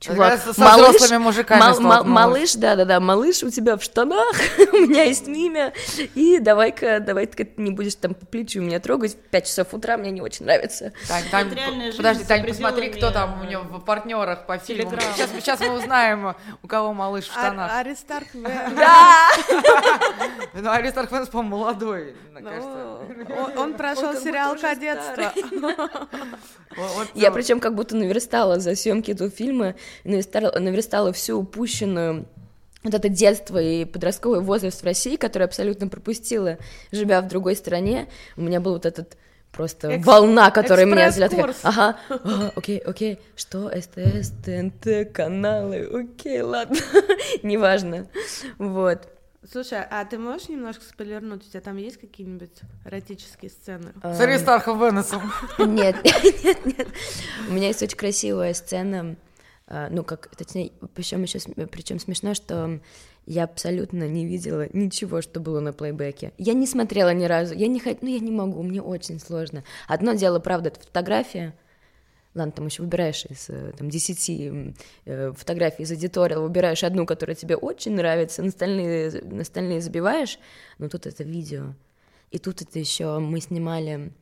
чувак, 0.00 0.40
с 0.40 0.58
малыш, 0.58 1.10
мужиками 1.18 1.60
мал, 1.60 1.80
мал, 1.80 2.04
малыш, 2.04 2.54
да-да-да, 2.54 3.00
малыш 3.00 3.42
у 3.42 3.50
тебя 3.50 3.76
в 3.76 3.82
штанах, 3.82 4.34
у 4.72 4.76
меня 4.76 5.04
есть 5.04 5.28
имя, 5.28 5.72
и 6.14 6.38
давай-ка, 6.38 7.00
давай-ка 7.00 7.44
ты 7.44 7.50
не 7.56 7.70
будешь 7.70 7.94
там 7.94 8.14
по 8.14 8.26
плечу 8.26 8.60
меня 8.60 8.80
трогать 8.80 9.14
в 9.14 9.16
5 9.16 9.46
часов 9.46 9.74
утра, 9.74 9.96
мне 9.96 10.10
не 10.10 10.20
очень 10.20 10.46
нравится. 10.46 10.92
Тань, 11.08 11.24
Тань, 11.30 11.50
подожди, 11.96 12.24
Тань, 12.24 12.46
посмотри, 12.46 12.90
кто 12.90 13.10
там 13.10 13.40
у 13.40 13.44
него 13.44 13.62
в 13.62 13.80
партнерах 13.80 14.46
по 14.46 14.58
фильму. 14.58 14.92
Сейчас, 15.14 15.30
сейчас 15.30 15.60
мы 15.60 15.70
узнаем, 15.70 16.34
у 16.62 16.68
кого 16.68 16.92
малыш 16.92 17.24
в 17.24 17.32
штанах. 17.32 17.70
Аристарх 17.72 18.28
Да! 18.34 19.28
Ну, 20.54 20.70
Аристарх 20.70 21.10
Венс, 21.10 21.28
по-моему, 21.28 21.56
молодой, 21.58 22.16
ну, 22.32 22.40
кажется. 22.42 23.60
Он 23.60 23.74
прошел 23.74 24.14
сериал 24.14 24.56
«Кадетство». 24.56 25.32
Я 27.14 27.30
причем 27.30 27.60
как 27.60 27.74
будто 27.74 27.96
наверстала 27.96 28.58
за 28.58 28.74
съемки 28.74 29.12
этого 29.12 29.30
фильма 29.30 29.74
наверстала, 30.04 30.58
наверстала 30.58 31.12
всю 31.12 31.38
упущенную 31.38 32.26
вот 32.82 32.94
это 32.94 33.08
детство 33.08 33.60
и 33.60 33.84
подростковый 33.84 34.40
возраст 34.40 34.82
в 34.82 34.84
России, 34.84 35.16
который 35.16 35.44
абсолютно 35.44 35.88
пропустила, 35.88 36.58
живя 36.92 37.22
в 37.22 37.28
другой 37.28 37.56
стране. 37.56 38.08
У 38.36 38.42
меня 38.42 38.60
был 38.60 38.74
вот 38.74 38.84
этот 38.84 39.16
просто 39.52 39.88
Экс... 39.92 40.06
волна, 40.06 40.50
которая 40.50 40.84
меня 40.84 41.08
взяла. 41.08 41.28
Такая, 41.28 41.54
ага, 41.62 41.96
ага, 42.08 42.52
окей, 42.54 42.78
окей, 42.78 43.18
что, 43.36 43.70
СТС, 43.70 44.32
ТНТ, 44.44 45.12
каналы, 45.12 45.88
окей, 45.92 46.42
ладно, 46.42 46.76
неважно, 47.42 48.06
вот. 48.58 49.08
Слушай, 49.50 49.82
а 49.90 50.04
ты 50.04 50.18
можешь 50.18 50.48
немножко 50.48 50.84
спойлернуть? 50.84 51.46
У 51.46 51.50
тебя 51.50 51.60
там 51.60 51.76
есть 51.76 51.98
какие-нибудь 51.98 52.60
эротические 52.84 53.50
сцены? 53.50 53.92
С 54.02 54.20
Аристархом 54.20 54.80
Венесом. 54.80 55.22
Нет, 55.58 55.96
нет, 56.44 56.66
нет. 56.66 56.88
У 57.48 57.52
меня 57.52 57.68
есть 57.68 57.82
очень 57.82 57.96
красивая 57.96 58.54
сцена 58.54 59.16
а, 59.66 59.88
ну, 59.90 60.04
как, 60.04 60.28
точнее, 60.36 60.72
причем 60.94 61.22
еще, 61.22 61.38
причем 61.68 61.98
смешно, 61.98 62.34
что 62.34 62.80
я 63.26 63.44
абсолютно 63.44 64.06
не 64.06 64.26
видела 64.26 64.68
ничего, 64.74 65.22
что 65.22 65.40
было 65.40 65.60
на 65.60 65.72
плейбеке. 65.72 66.32
Я 66.36 66.52
не 66.52 66.66
смотрела 66.66 67.14
ни 67.14 67.24
разу, 67.24 67.54
я 67.54 67.66
не 67.66 67.80
хот... 67.80 68.02
ну, 68.02 68.08
я 68.08 68.18
не 68.18 68.30
могу, 68.30 68.62
мне 68.62 68.82
очень 68.82 69.18
сложно. 69.18 69.64
Одно 69.88 70.12
дело, 70.12 70.38
правда, 70.38 70.68
это 70.68 70.80
фотография, 70.80 71.54
ладно, 72.34 72.52
там 72.52 72.66
еще 72.66 72.82
выбираешь 72.82 73.24
из 73.26 73.48
э, 73.48 73.72
там, 73.76 73.88
10 73.88 74.74
э, 75.04 75.32
фотографий 75.36 75.84
из 75.84 75.90
аудитории, 75.90 76.34
выбираешь 76.34 76.84
одну, 76.84 77.06
которая 77.06 77.34
тебе 77.34 77.56
очень 77.56 77.92
нравится, 77.92 78.42
на 78.42 78.48
остальные, 78.48 79.22
на 79.22 79.42
остальные 79.42 79.80
забиваешь, 79.80 80.38
но 80.78 80.88
тут 80.88 81.06
это 81.06 81.24
видео. 81.24 81.74
И 82.30 82.38
тут 82.38 82.62
это 82.62 82.78
еще 82.78 83.18
мы 83.18 83.40
снимали 83.40 84.12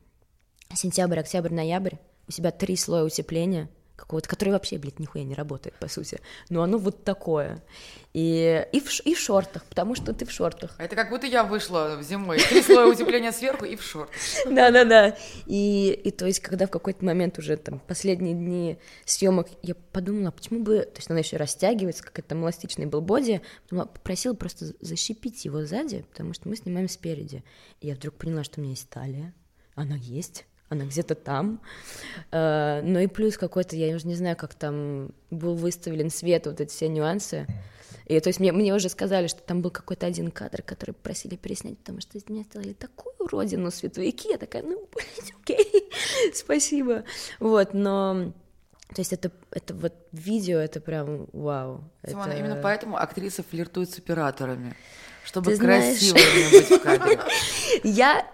сентябрь, 0.73 1.19
октябрь, 1.19 1.53
ноябрь, 1.53 1.95
у 2.27 2.31
себя 2.31 2.51
три 2.51 2.75
слоя 2.75 3.03
утепления— 3.03 3.69
какого-то, 4.03 4.27
который 4.27 4.49
вообще, 4.49 4.77
блядь, 4.77 4.99
нихуя 4.99 5.23
не 5.23 5.33
работает, 5.33 5.75
по 5.75 5.87
сути. 5.87 6.19
Но 6.49 6.61
оно 6.61 6.77
вот 6.77 7.05
такое. 7.05 7.63
И, 8.11 8.65
и, 8.73 8.79
в, 8.81 8.99
и 9.05 9.15
в 9.15 9.19
шортах, 9.19 9.63
потому 9.63 9.95
что 9.95 10.13
ты 10.13 10.25
в 10.25 10.31
шортах. 10.31 10.75
Это 10.77 10.93
как 10.95 11.09
будто 11.09 11.25
я 11.25 11.45
вышла 11.45 11.97
зимой. 12.03 12.37
Три 12.37 12.61
слоя 12.61 12.87
утепления 12.91 13.31
сверху 13.31 13.63
и 13.63 13.77
в 13.77 13.81
шортах. 13.81 14.15
Да-да-да. 14.45 15.15
И, 15.45 15.91
и 16.03 16.11
то 16.11 16.25
есть, 16.25 16.41
когда 16.41 16.67
в 16.67 16.69
какой-то 16.69 17.05
момент 17.05 17.39
уже 17.39 17.55
там 17.55 17.79
последние 17.79 18.33
дни 18.33 18.77
съемок 19.05 19.47
я 19.61 19.73
подумала, 19.73 20.31
почему 20.31 20.63
бы... 20.63 20.81
То 20.81 20.97
есть 20.97 21.09
она 21.09 21.19
еще 21.19 21.37
растягивается, 21.37 22.03
как 22.03 22.19
это 22.19 22.35
эластичный 22.35 22.87
был 22.87 22.99
боди. 22.99 23.41
Подумала, 23.69 23.87
попросила 23.87 24.33
просто 24.33 24.73
защипить 24.81 25.45
его 25.45 25.63
сзади, 25.63 26.05
потому 26.11 26.33
что 26.33 26.49
мы 26.49 26.57
снимаем 26.57 26.89
спереди. 26.89 27.43
И 27.79 27.87
я 27.87 27.95
вдруг 27.95 28.15
поняла, 28.15 28.43
что 28.43 28.59
у 28.59 28.63
меня 28.63 28.71
есть 28.71 28.89
талия. 28.89 29.33
Она 29.75 29.95
есть 29.95 30.45
она 30.73 30.85
где-то 30.85 31.15
там. 31.15 31.61
Э, 32.31 32.81
ну 32.83 32.99
и 32.99 33.07
плюс 33.07 33.37
какой-то, 33.37 33.75
я 33.75 33.95
уже 33.95 34.07
не 34.07 34.15
знаю, 34.15 34.35
как 34.35 34.53
там 34.53 35.11
был 35.31 35.55
выставлен 35.55 36.09
свет, 36.09 36.45
вот 36.45 36.61
эти 36.61 36.71
все 36.71 36.87
нюансы. 36.87 37.47
И 38.05 38.19
то 38.19 38.29
есть 38.29 38.39
мне, 38.39 38.51
мне 38.51 38.73
уже 38.73 38.89
сказали, 38.89 39.27
что 39.27 39.41
там 39.41 39.61
был 39.61 39.71
какой-то 39.71 40.05
один 40.05 40.29
кадр, 40.31 40.61
который 40.61 40.91
просили 40.91 41.35
переснять, 41.35 41.77
потому 41.77 42.01
что 42.01 42.17
из 42.17 42.27
меня 42.27 42.43
сделали 42.43 42.73
такую 42.73 43.13
родину 43.27 43.71
световики. 43.71 44.29
Я 44.29 44.37
такая, 44.37 44.63
ну, 44.63 44.89
окей, 45.41 45.89
спасибо. 46.33 47.03
Вот, 47.39 47.73
но... 47.73 48.33
То 48.93 48.99
есть 48.99 49.13
это, 49.13 49.31
это 49.49 49.73
вот 49.73 49.93
видео, 50.11 50.59
это 50.59 50.79
прям 50.79 51.27
вау. 51.33 51.83
Симона, 52.05 52.31
это... 52.31 52.39
именно 52.39 52.59
поэтому 52.61 52.97
актриса 52.97 53.41
флиртует 53.41 53.89
с 53.89 53.97
операторами, 53.97 54.75
чтобы 55.23 55.55
красиво 55.55 56.15
быть 56.51 56.69
в 56.69 56.79
кадре. 56.79 57.19
Я 57.83 58.27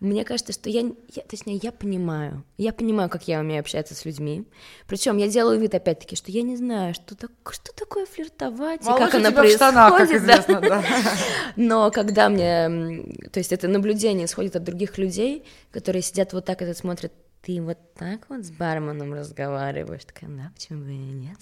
мне 0.00 0.24
кажется, 0.24 0.52
что 0.52 0.70
я, 0.70 0.82
я, 0.82 1.22
точнее, 1.28 1.58
я 1.60 1.72
понимаю, 1.72 2.44
я 2.56 2.72
понимаю, 2.72 3.10
как 3.10 3.26
я 3.26 3.40
умею 3.40 3.60
общаться 3.60 3.94
с 3.96 4.04
людьми. 4.04 4.44
Причем 4.86 5.16
я 5.16 5.26
делаю 5.26 5.58
вид 5.58 5.74
опять-таки, 5.74 6.14
что 6.14 6.30
я 6.30 6.42
не 6.42 6.56
знаю, 6.56 6.94
что, 6.94 7.16
так, 7.16 7.32
что 7.50 7.74
такое 7.74 8.06
флиртовать 8.06 8.84
Малыш 8.84 9.00
и 9.00 9.04
как 9.04 9.14
оно 9.16 9.32
происходит. 9.32 9.56
Штанах, 9.56 9.96
как 9.96 10.10
известно, 10.12 10.60
да. 10.60 10.84
Но 11.56 11.90
когда 11.90 12.28
мне, 12.28 13.02
то 13.32 13.40
есть 13.40 13.52
это 13.52 13.66
наблюдение 13.66 14.26
исходит 14.26 14.54
от 14.54 14.62
других 14.62 14.98
людей, 14.98 15.44
которые 15.72 16.02
сидят 16.02 16.32
вот 16.32 16.44
так 16.44 16.62
и 16.62 16.74
смотрят 16.74 17.12
ты 17.42 17.62
вот 17.62 17.78
так 17.94 18.28
вот 18.28 18.44
с 18.44 18.50
барменом 18.50 19.14
разговариваешь, 19.14 20.04
такая, 20.04 20.28
да, 20.30 20.50
почему 20.54 20.84
бы 20.84 20.90
и 20.90 20.96
нет, 20.96 21.38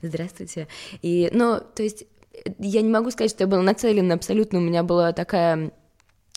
здравствуйте. 0.00 0.68
И, 1.02 1.28
ну, 1.32 1.60
то 1.60 1.82
есть 1.82 2.06
я 2.58 2.82
не 2.82 2.88
могу 2.88 3.10
сказать, 3.10 3.30
что 3.30 3.44
я 3.44 3.48
была 3.48 3.62
нацелена 3.62 4.14
абсолютно, 4.14 4.58
у 4.58 4.62
меня 4.62 4.82
была 4.82 5.12
такая 5.12 5.72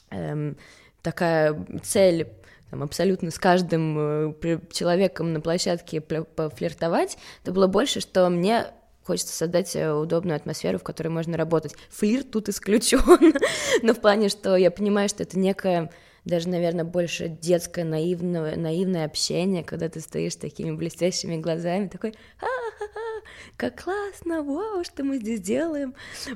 эм, 0.09 0.57
такая 1.01 1.65
цель 1.83 2.27
там, 2.69 2.83
абсолютно 2.83 3.31
с 3.31 3.37
каждым 3.37 4.33
э, 4.41 4.59
человеком 4.71 5.33
на 5.33 5.41
площадке 5.41 5.99
пофлиртовать, 6.01 7.17
это 7.43 7.51
было 7.51 7.67
больше, 7.67 7.99
что 7.99 8.29
мне 8.29 8.67
хочется 9.03 9.35
создать 9.35 9.75
э, 9.75 9.91
удобную 9.91 10.37
атмосферу, 10.37 10.79
в 10.79 10.83
которой 10.83 11.09
можно 11.09 11.37
работать. 11.37 11.75
Флирт 11.89 12.31
тут 12.31 12.49
исключен, 12.49 13.33
но 13.81 13.93
в 13.93 13.99
плане, 13.99 14.29
что 14.29 14.55
я 14.55 14.71
понимаю, 14.71 15.09
что 15.09 15.23
это 15.23 15.37
некая 15.37 15.91
даже, 16.23 16.49
наверное, 16.49 16.85
больше 16.85 17.27
детское 17.27 17.83
наивное, 17.83 18.55
наивное 18.55 19.05
общение, 19.05 19.63
когда 19.63 19.89
ты 19.89 19.99
стоишь 19.99 20.33
с 20.33 20.37
такими 20.37 20.71
блестящими 20.71 21.37
глазами, 21.37 21.87
такой, 21.87 22.13
ха-ха-ха, 22.37 23.27
как 23.57 23.83
классно, 23.83 24.43
вау, 24.43 24.83
что 24.83 25.03
мы 25.03 25.17
здесь 25.17 25.41
делаем, 25.41 25.95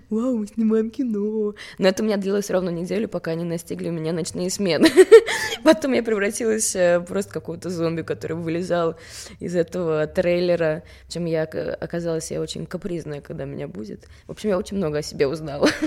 вау, 0.09 0.37
мы 0.37 0.47
снимаем 0.47 0.89
кино. 0.89 1.53
Но 1.77 1.87
это 1.87 2.01
у 2.01 2.05
меня 2.05 2.17
длилось 2.17 2.49
ровно 2.49 2.69
неделю, 2.69 3.07
пока 3.07 3.31
они 3.31 3.43
настигли 3.43 3.89
меня 3.89 4.11
ночные 4.11 4.49
смены. 4.49 4.89
Потом 5.63 5.93
я 5.93 6.01
превратилась 6.01 6.75
э, 6.75 6.99
просто 7.01 7.33
какого-то 7.33 7.69
зомби, 7.69 8.01
который 8.01 8.37
вылезал 8.37 8.95
из 9.39 9.55
этого 9.55 10.07
трейлера, 10.07 10.83
чем 11.07 11.25
я 11.25 11.43
оказалась 11.43 12.31
я 12.31 12.41
очень 12.41 12.65
капризная, 12.65 13.21
когда 13.21 13.45
меня 13.45 13.67
будет. 13.67 14.07
В 14.25 14.31
общем, 14.31 14.49
я 14.49 14.57
очень 14.57 14.77
много 14.77 14.99
о 14.99 15.03
себе 15.03 15.27
узнала. 15.27 15.69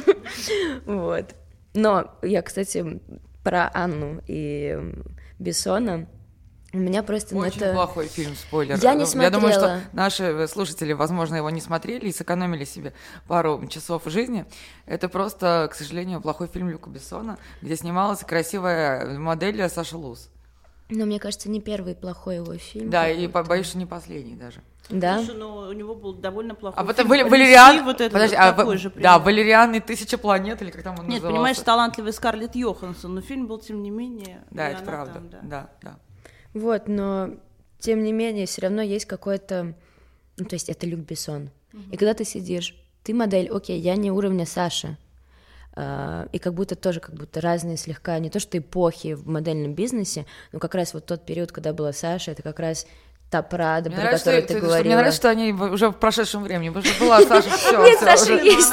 Вот. 0.85 1.35
Но 1.75 2.15
я, 2.23 2.43
кстати, 2.43 3.01
про 3.43 3.71
Анну 3.73 4.21
и 4.27 4.79
Бессона. 5.39 6.07
У 6.73 6.79
меня 6.79 7.03
просто 7.03 7.35
Очень 7.35 7.63
это... 7.63 7.73
плохой 7.73 8.09
фильм, 8.09 8.37
спойлер. 8.37 8.79
Я 8.83 8.93
не 8.93 9.07
смотрела. 9.07 9.25
Я 9.25 9.31
думаю, 9.31 9.53
что 9.55 9.81
наши 9.95 10.47
слушатели, 10.49 10.93
возможно, 10.93 11.37
его 11.37 11.49
не 11.49 11.63
смотрели 11.63 12.09
и 12.09 12.13
сэкономили 12.13 12.65
себе 12.65 12.93
пару 13.27 13.67
часов 13.69 14.03
жизни. 14.05 14.45
Это 14.85 15.09
просто, 15.09 15.69
к 15.73 15.75
сожалению, 15.75 16.21
плохой 16.21 16.47
фильм 16.47 16.69
Люка 16.69 16.91
Бессона, 16.91 17.39
где 17.63 17.75
снималась 17.75 18.21
красивая 18.21 19.19
модель 19.19 19.67
Саша 19.71 19.97
Луз. 19.97 20.29
Но 20.91 21.07
мне 21.07 21.19
кажется, 21.19 21.49
не 21.49 21.61
первый 21.61 21.95
плохой 21.95 22.37
его 22.37 22.55
фильм. 22.57 22.91
Да, 22.91 23.09
и 23.09 23.27
боюсь, 23.27 23.67
что 23.67 23.79
не 23.79 23.87
последний 23.87 24.35
даже. 24.35 24.61
Да. 24.91 25.19
Слушай, 25.19 25.37
ну 25.37 25.57
у 25.69 25.73
него 25.73 25.95
был 25.95 26.15
довольно 26.15 26.55
плохой. 26.55 26.81
А 26.81 26.85
вот 26.85 26.97
фильм. 26.97 27.09
Валериан, 27.29 27.85
вот 27.85 28.01
это 28.01 28.11
подожди, 28.11 28.37
вот 28.37 28.43
а, 28.43 28.53
такой 28.53 28.79
же 28.79 28.91
да, 28.91 29.19
Валериан 29.19 29.75
и 29.75 29.81
Тысяча 29.81 30.17
планет 30.17 30.63
или 30.63 30.71
как 30.71 30.83
там 30.83 30.99
он 30.99 31.07
Нет, 31.07 31.17
назывался? 31.17 31.35
понимаешь, 31.35 31.59
талантливый 31.59 32.13
Скарлетт 32.13 32.57
Йоханссон, 32.57 33.15
но 33.15 33.21
фильм 33.21 33.47
был 33.47 33.59
тем 33.59 33.83
не 33.83 33.91
менее. 33.91 34.45
Да, 34.51 34.69
это 34.69 34.83
правда. 34.83 35.15
Там, 35.15 35.29
да. 35.29 35.39
да, 35.43 35.71
да. 35.83 35.99
Вот, 36.55 36.89
но 36.89 37.35
тем 37.79 38.03
не 38.03 38.13
менее 38.13 38.47
все 38.47 38.63
равно 38.63 38.83
есть 38.83 39.05
какой-то, 39.05 39.75
ну 40.37 40.45
то 40.45 40.55
есть 40.55 40.69
это 40.69 40.87
Люк 40.87 41.01
Бессон. 41.01 41.51
Угу. 41.73 41.83
И 41.93 41.97
когда 41.97 42.15
ты 42.15 42.25
сидишь, 42.25 42.75
ты 43.03 43.15
модель, 43.15 43.49
окей, 43.51 43.79
я 43.79 43.97
не 43.97 44.11
уровня 44.11 44.47
Саши, 44.47 44.97
а, 45.81 46.29
и 46.33 46.39
как 46.39 46.55
будто 46.55 46.75
тоже 46.75 46.99
как 47.01 47.15
будто 47.15 47.41
разные 47.41 47.77
слегка, 47.77 48.19
не 48.19 48.31
то 48.31 48.41
что 48.41 48.59
эпохи 48.59 49.15
в 49.15 49.29
модельном 49.29 49.75
бизнесе, 49.75 50.27
но 50.51 50.59
как 50.59 50.75
раз 50.75 50.93
вот 50.93 51.07
тот 51.07 51.25
период, 51.25 51.53
когда 51.53 51.73
была 51.73 51.93
Саша, 51.93 52.33
это 52.33 52.43
как 52.43 52.59
раз 52.59 52.87
та 53.31 53.43
Прада, 53.43 53.91
про 53.91 53.99
нравится, 53.99 54.25
которую 54.25 54.47
ты, 54.47 54.55
ты 54.55 54.61
говорила. 54.61 54.87
Мне 54.87 54.97
нравится, 54.97 55.19
что 55.19 55.29
они 55.29 55.53
уже 55.53 55.91
в 55.91 55.97
прошедшем 55.97 56.43
времени, 56.43 56.71
потому 56.71 56.87
что 56.87 57.05
была 57.05 57.21
Саша, 57.21 57.51
все, 57.51 57.85
Нет, 57.85 57.99
Саша 58.01 58.35
есть. 58.37 58.73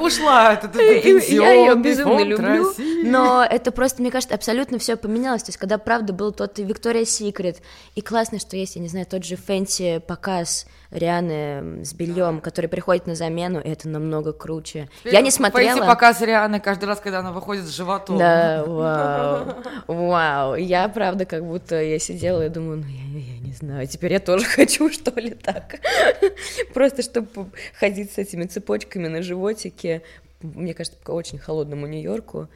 Ушла, 0.00 0.54
это 0.54 0.80
Я 0.80 1.52
ее 1.52 1.74
безумно 1.74 2.22
люблю, 2.22 2.72
но 3.04 3.44
это 3.44 3.70
просто, 3.70 4.00
мне 4.00 4.10
кажется, 4.10 4.34
абсолютно 4.34 4.78
все 4.78 4.96
поменялось, 4.96 5.42
то 5.42 5.50
есть 5.50 5.58
когда, 5.58 5.76
правда, 5.76 6.12
был 6.12 6.32
тот 6.32 6.58
Виктория 6.58 7.04
Секрет, 7.04 7.58
и 7.94 8.00
классно, 8.00 8.38
что 8.38 8.56
есть, 8.56 8.76
я 8.76 8.82
не 8.82 8.88
знаю, 8.88 9.06
тот 9.06 9.24
же 9.24 9.36
Фэнси 9.36 10.02
показ 10.06 10.66
Рианы 10.90 11.84
с 11.84 11.92
бельем, 11.92 12.40
который 12.40 12.68
приходит 12.68 13.06
на 13.06 13.14
замену, 13.14 13.60
и 13.60 13.68
это 13.68 13.88
намного 13.88 14.32
круче. 14.32 14.88
Я 15.04 15.20
не 15.20 15.30
смотрела. 15.30 15.72
Фэнси 15.72 15.86
показ 15.86 16.22
Рианы 16.22 16.60
каждый 16.60 16.86
раз, 16.86 17.00
когда 17.00 17.18
она 17.18 17.32
выходит 17.32 17.64
с 17.64 17.70
животом. 17.76 18.16
Да, 18.16 18.64
вау, 18.66 19.54
вау. 19.86 20.54
Я, 20.54 20.88
правда, 20.88 21.26
как 21.26 21.44
будто 21.44 21.82
я 21.82 21.98
сидела 21.98 22.46
и 22.46 22.48
думаю, 22.48 22.78
ну, 22.78 22.86
я 22.86 23.37
не 23.48 23.54
знаю, 23.54 23.86
теперь 23.86 24.12
я 24.12 24.20
тоже 24.20 24.44
хочу, 24.56 24.90
что 24.90 25.18
ли, 25.18 25.30
так. 25.30 25.80
Просто, 26.74 27.02
чтобы 27.02 27.50
ходить 27.78 28.12
с 28.12 28.18
этими 28.18 28.44
цепочками 28.44 29.08
на 29.08 29.22
животике, 29.22 30.02
мне 30.40 30.74
кажется, 30.74 30.98
по 31.02 31.12
очень 31.12 31.38
холодному 31.38 31.86
Нью-Йорку. 31.86 32.48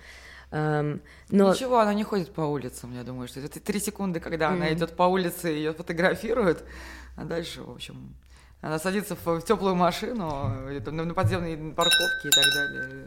Um, 0.50 1.00
но... 1.30 1.50
Ничего, 1.50 1.78
она 1.78 1.94
не 1.94 2.04
ходит 2.04 2.30
по 2.34 2.42
улицам, 2.42 2.94
я 2.94 3.04
думаю, 3.04 3.26
что 3.26 3.40
это 3.40 3.58
три 3.58 3.80
секунды, 3.80 4.20
когда 4.20 4.50
mm. 4.50 4.52
она 4.52 4.72
идет 4.74 4.94
по 4.94 5.04
улице, 5.04 5.48
ее 5.48 5.72
фотографируют, 5.72 6.62
а 7.16 7.24
дальше, 7.24 7.62
в 7.62 7.70
общем, 7.70 8.14
она 8.60 8.78
садится 8.78 9.16
в, 9.16 9.26
в 9.26 9.42
теплую 9.42 9.76
машину, 9.76 10.50
на 10.84 11.14
подземной 11.14 11.56
парковке 11.56 12.28
и 12.28 12.30
так 12.30 12.44
далее. 12.54 13.06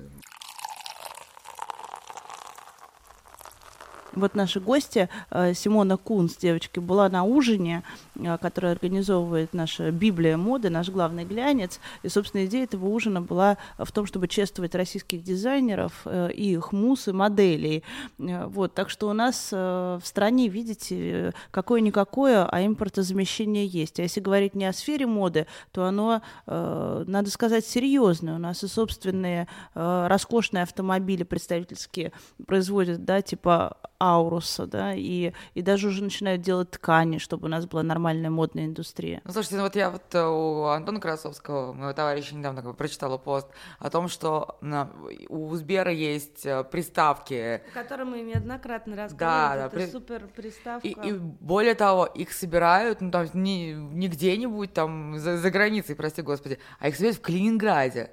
Вот 4.15 4.36
наши 4.36 4.60
гости, 4.60 5.10
э, 5.29 5.53
Симона 5.53 5.98
Кунс, 5.98 6.38
девочки, 6.38 6.79
была 6.79 7.10
на 7.10 7.24
ужине, 7.24 7.84
э, 8.15 8.38
который 8.38 8.72
организовывает 8.72 9.53
наша 9.53 9.91
Библия 9.91 10.38
моды, 10.38 10.69
наш 10.69 10.89
главный 10.89 11.25
глянец. 11.25 11.79
И, 12.01 12.10
собственно, 12.10 12.45
идея 12.45 12.63
этого 12.63 12.88
ужина 12.88 13.22
была 13.22 13.57
в 13.77 13.91
том, 13.91 14.05
чтобы 14.05 14.27
чествовать 14.27 14.74
российских 14.74 15.22
дизайнеров 15.22 16.01
э, 16.05 16.31
и 16.31 16.53
их 16.53 16.72
мус 16.72 17.07
и 17.07 17.12
моделей. 17.12 17.84
Вот, 18.17 18.74
так 18.74 18.89
что 18.89 19.10
у 19.10 19.13
нас 19.13 19.51
в 19.51 20.01
стране, 20.03 20.48
видите, 20.48 21.34
какое-никакое, 21.51 22.45
а 22.45 22.65
импортозамещение 22.65 23.65
есть. 23.65 24.00
А 24.00 24.03
если 24.03 24.22
говорить 24.22 24.55
не 24.55 24.65
о 24.65 24.74
сфере 24.74 25.05
моды, 25.05 25.48
то 25.72 25.86
оно, 25.86 26.22
надо 26.45 27.29
сказать, 27.29 27.65
серьезное. 27.65 28.36
У 28.36 28.38
нас 28.38 28.63
и 28.63 28.67
собственные 28.67 29.48
роскошные 29.74 30.63
автомобили 30.63 31.24
представительские 31.24 32.12
производят, 32.45 33.03
да, 33.05 33.22
типа 33.22 33.77
ауруса, 34.13 34.67
да, 34.67 34.93
и, 34.93 35.33
и 35.53 35.62
даже 35.62 35.88
уже 35.88 36.03
начинают 36.03 36.41
делать 36.41 36.71
ткани, 36.71 37.17
чтобы 37.17 37.45
у 37.45 37.50
нас 37.50 37.65
была 37.65 37.83
нормальная 37.83 38.29
модная 38.29 38.65
индустрия. 38.65 39.21
Ну, 39.24 39.31
слушайте, 39.31 39.57
ну 39.57 39.63
вот 39.63 39.75
я 39.75 39.89
вот 39.89 40.03
э, 40.13 40.25
у 40.25 40.65
Антона 40.65 41.00
Красовского, 41.00 41.74
моего 41.74 41.93
товарища, 41.93 42.35
недавно 42.35 42.62
как 42.62 42.71
бы 42.71 42.75
прочитала 42.75 43.17
пост 43.17 43.47
о 43.79 43.89
том, 43.89 44.07
что 44.07 44.57
на, 44.62 44.89
у 45.29 45.53
Сбера 45.55 45.91
есть 45.91 46.45
э, 46.45 46.63
приставки. 46.63 47.62
О 47.69 47.74
котором 47.74 48.12
мы 48.12 48.21
неоднократно 48.21 48.95
рассказывали. 48.95 49.17
Да, 49.19 49.55
да. 49.63 49.69
при... 49.69 49.85
супер 49.88 50.27
приставка. 50.27 50.88
И, 50.88 50.91
и 50.91 51.13
более 51.13 51.75
того, 51.75 52.05
их 52.05 52.31
собирают, 52.31 53.01
ну, 53.01 53.12
там, 53.12 53.27
не, 53.33 53.74
не 53.74 54.07
где-нибудь 54.07 54.74
там 54.74 55.17
за, 55.17 55.38
за 55.38 55.51
границей, 55.51 55.95
прости 55.95 56.21
господи, 56.21 56.59
а 56.79 56.89
их 56.89 56.95
собирают 56.95 57.17
в 57.17 57.21
Калининграде. 57.21 58.12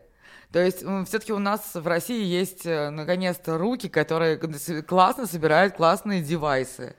То 0.53 0.61
есть 0.61 0.81
все-таки 0.81 1.33
у 1.33 1.39
нас 1.39 1.75
в 1.75 1.87
России 1.87 2.23
есть 2.23 2.67
э, 2.67 2.91
наконец-то 2.91 3.57
руки, 3.57 3.89
которые 3.89 4.37
классно 4.83 5.27
собирают 5.27 5.77
классные 5.77 6.23
девайсы. 6.23 6.95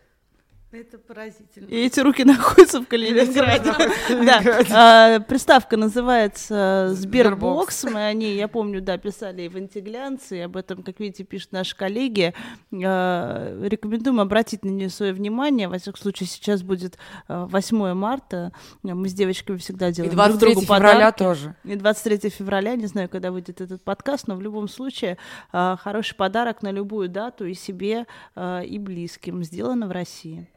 Это 0.73 0.97
поразительно. 0.97 1.67
И 1.67 1.85
эти 1.85 1.99
руки 1.99 2.23
находятся 2.25 2.81
в 2.81 2.87
Калининграде. 2.87 3.71
Да. 4.09 4.41
А, 4.71 5.19
приставка 5.19 5.77
называется 5.77 6.89
Сбербокс. 6.93 7.83
Мы 7.83 8.07
о 8.07 8.13
ней, 8.13 8.35
я 8.35 8.47
помню, 8.47 8.81
да, 8.81 8.97
писали 8.97 9.43
и 9.43 9.49
в 9.49 9.55
антиглянце, 9.55 10.37
и 10.37 10.39
об 10.39 10.57
этом, 10.57 10.81
как 10.81 10.99
видите, 10.99 11.25
пишут 11.25 11.51
наши 11.51 11.75
коллеги. 11.75 12.33
А, 12.71 13.55
рекомендуем 13.63 14.19
обратить 14.19 14.65
на 14.65 14.69
нее 14.69 14.89
свое 14.89 15.13
внимание. 15.13 15.67
Во 15.67 15.77
всяком 15.77 16.01
случае, 16.01 16.27
сейчас 16.27 16.63
будет 16.63 16.97
8 17.27 17.83
а, 17.83 17.93
марта. 17.93 18.51
Мы 18.81 19.07
с 19.09 19.13
девочками 19.13 19.57
всегда 19.57 19.91
делаем 19.91 20.11
и 20.11 20.15
23 20.15 20.39
друг 20.39 20.53
другу 20.53 20.73
февраля 20.73 21.11
тоже. 21.11 21.55
И 21.65 21.75
23 21.75 22.31
февраля, 22.31 22.75
не 22.75 22.87
знаю, 22.87 23.09
когда 23.09 23.31
выйдет 23.31 23.61
этот 23.61 23.83
подкаст, 23.83 24.27
но 24.27 24.35
в 24.35 24.41
любом 24.41 24.67
случае 24.67 25.19
хороший 25.51 26.15
подарок 26.15 26.63
на 26.63 26.71
любую 26.71 27.09
дату 27.09 27.45
и 27.45 27.53
себе, 27.53 28.07
и 28.35 28.79
близким. 28.79 29.43
Сделано 29.43 29.87
в 29.87 29.91
России. 29.91 30.49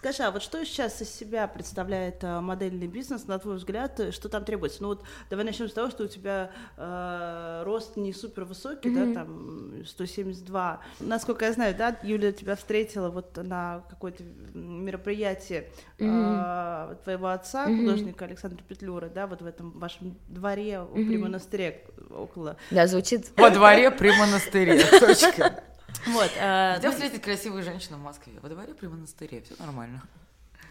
Скажи, 0.00 0.22
а 0.22 0.30
вот 0.30 0.42
что 0.42 0.64
сейчас 0.64 1.02
из 1.02 1.14
себя 1.14 1.46
представляет 1.46 2.24
а, 2.24 2.40
модельный 2.40 2.86
бизнес, 2.86 3.26
на 3.26 3.38
твой 3.38 3.56
взгляд, 3.56 4.00
что 4.12 4.30
там 4.30 4.46
требуется? 4.46 4.80
Ну 4.80 4.88
вот 4.88 5.04
давай 5.28 5.44
начнем 5.44 5.68
с 5.68 5.74
того, 5.74 5.90
что 5.90 6.04
у 6.04 6.06
тебя 6.06 6.52
э, 6.78 7.62
рост 7.66 7.98
не 7.98 8.14
супер 8.14 8.44
высокий, 8.44 8.88
mm-hmm. 8.88 9.12
да, 9.12 9.20
там 9.20 9.84
172. 9.84 10.80
Насколько 11.00 11.44
я 11.44 11.52
знаю, 11.52 11.74
да, 11.76 11.98
Юля 12.02 12.32
тебя 12.32 12.56
встретила 12.56 13.10
вот 13.10 13.36
на 13.36 13.84
какое-то 13.90 14.22
мероприятии 14.54 15.68
mm-hmm. 15.98 16.92
э, 16.92 16.96
твоего 17.04 17.28
отца, 17.28 17.68
mm-hmm. 17.68 17.76
художника 17.80 18.24
Александра 18.24 18.64
Петлюра, 18.66 19.10
да, 19.10 19.26
вот 19.26 19.42
в 19.42 19.46
этом 19.46 19.78
вашем 19.78 20.16
дворе 20.28 20.76
mm-hmm. 20.76 20.94
при 20.94 21.18
монастыре 21.18 21.84
около. 22.08 22.56
Да, 22.70 22.86
звучит. 22.86 23.32
Во 23.36 23.50
дворе 23.50 23.90
при 23.90 24.18
монастыре, 24.18 24.82
точка. 24.98 25.62
Вот, 26.06 26.30
э, 26.36 26.76
Где 26.78 26.88
ну... 26.88 26.92
встретить 26.92 27.22
красивую 27.22 27.62
женщину 27.62 27.98
в 27.98 28.00
Москве? 28.00 28.34
Во 28.42 28.48
дворе 28.48 28.74
при 28.74 28.86
монастыре, 28.86 29.42
все 29.42 29.54
нормально. 29.58 30.02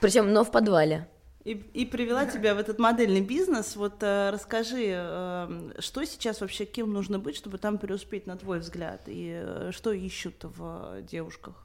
Причем, 0.01 0.31
но 0.31 0.43
в 0.43 0.51
подвале. 0.51 1.07
И, 1.45 1.51
и 1.51 1.85
привела 1.85 2.25
тебя 2.25 2.53
в 2.53 2.59
этот 2.59 2.79
модельный 2.79 3.21
бизнес. 3.21 3.75
Вот 3.75 4.03
э, 4.03 4.29
расскажи, 4.29 4.87
э, 4.89 5.71
что 5.79 6.03
сейчас 6.03 6.41
вообще, 6.41 6.65
кем 6.65 6.91
нужно 6.91 7.17
быть, 7.17 7.35
чтобы 7.37 7.57
там 7.57 7.77
преуспеть, 7.77 8.27
на 8.27 8.35
твой 8.37 8.59
взгляд, 8.59 9.01
и 9.07 9.41
э, 9.41 9.71
что 9.73 9.93
ищут 9.93 10.43
в 10.43 11.01
девушках? 11.03 11.55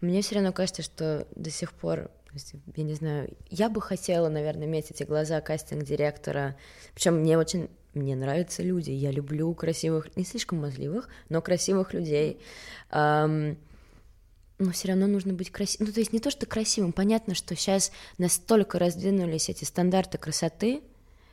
Мне 0.00 0.22
все 0.22 0.36
равно 0.36 0.52
кажется, 0.52 0.82
что 0.82 1.26
до 1.34 1.50
сих 1.50 1.72
пор, 1.72 2.10
я 2.76 2.84
не 2.84 2.94
знаю, 2.94 3.36
я 3.50 3.68
бы 3.68 3.82
хотела, 3.82 4.28
наверное, 4.28 4.66
иметь 4.66 4.92
эти 4.92 5.02
глаза 5.02 5.40
кастинг-директора. 5.40 6.56
Причем 6.94 7.16
мне 7.16 7.36
очень 7.36 7.68
мне 7.98 8.16
нравятся 8.16 8.62
люди, 8.62 8.90
я 8.90 9.10
люблю 9.10 9.52
красивых, 9.54 10.16
не 10.16 10.24
слишком 10.24 10.60
мазливых, 10.60 11.08
но 11.28 11.42
красивых 11.42 11.92
людей. 11.92 12.40
Um, 12.90 13.58
но 14.58 14.72
все 14.72 14.88
равно 14.88 15.06
нужно 15.06 15.32
быть 15.32 15.50
красивым. 15.50 15.88
Ну, 15.88 15.92
то 15.92 16.00
есть 16.00 16.12
не 16.12 16.18
то, 16.18 16.30
что 16.30 16.46
красивым. 16.46 16.92
Понятно, 16.92 17.34
что 17.34 17.54
сейчас 17.54 17.92
настолько 18.18 18.78
раздвинулись 18.78 19.48
эти 19.48 19.64
стандарты 19.64 20.18
красоты. 20.18 20.82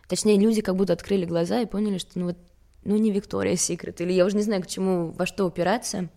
Точнее, 0.08 0.38
люди 0.38 0.62
как 0.62 0.76
будто 0.76 0.94
открыли 0.94 1.26
глаза 1.26 1.62
и 1.62 1.66
поняли, 1.66 1.98
что 1.98 2.20
ну 2.20 2.26
вот, 2.28 2.38
ну 2.84 2.96
не 2.98 3.12
Виктория 3.12 3.56
Секрет, 3.56 4.00
или 4.02 4.14
я 4.14 4.26
уже 4.26 4.36
не 4.36 4.44
знаю, 4.44 4.62
к 4.62 4.68
чему, 4.68 5.12
во 5.12 5.26
что 5.26 5.46
упираться. 5.46 6.10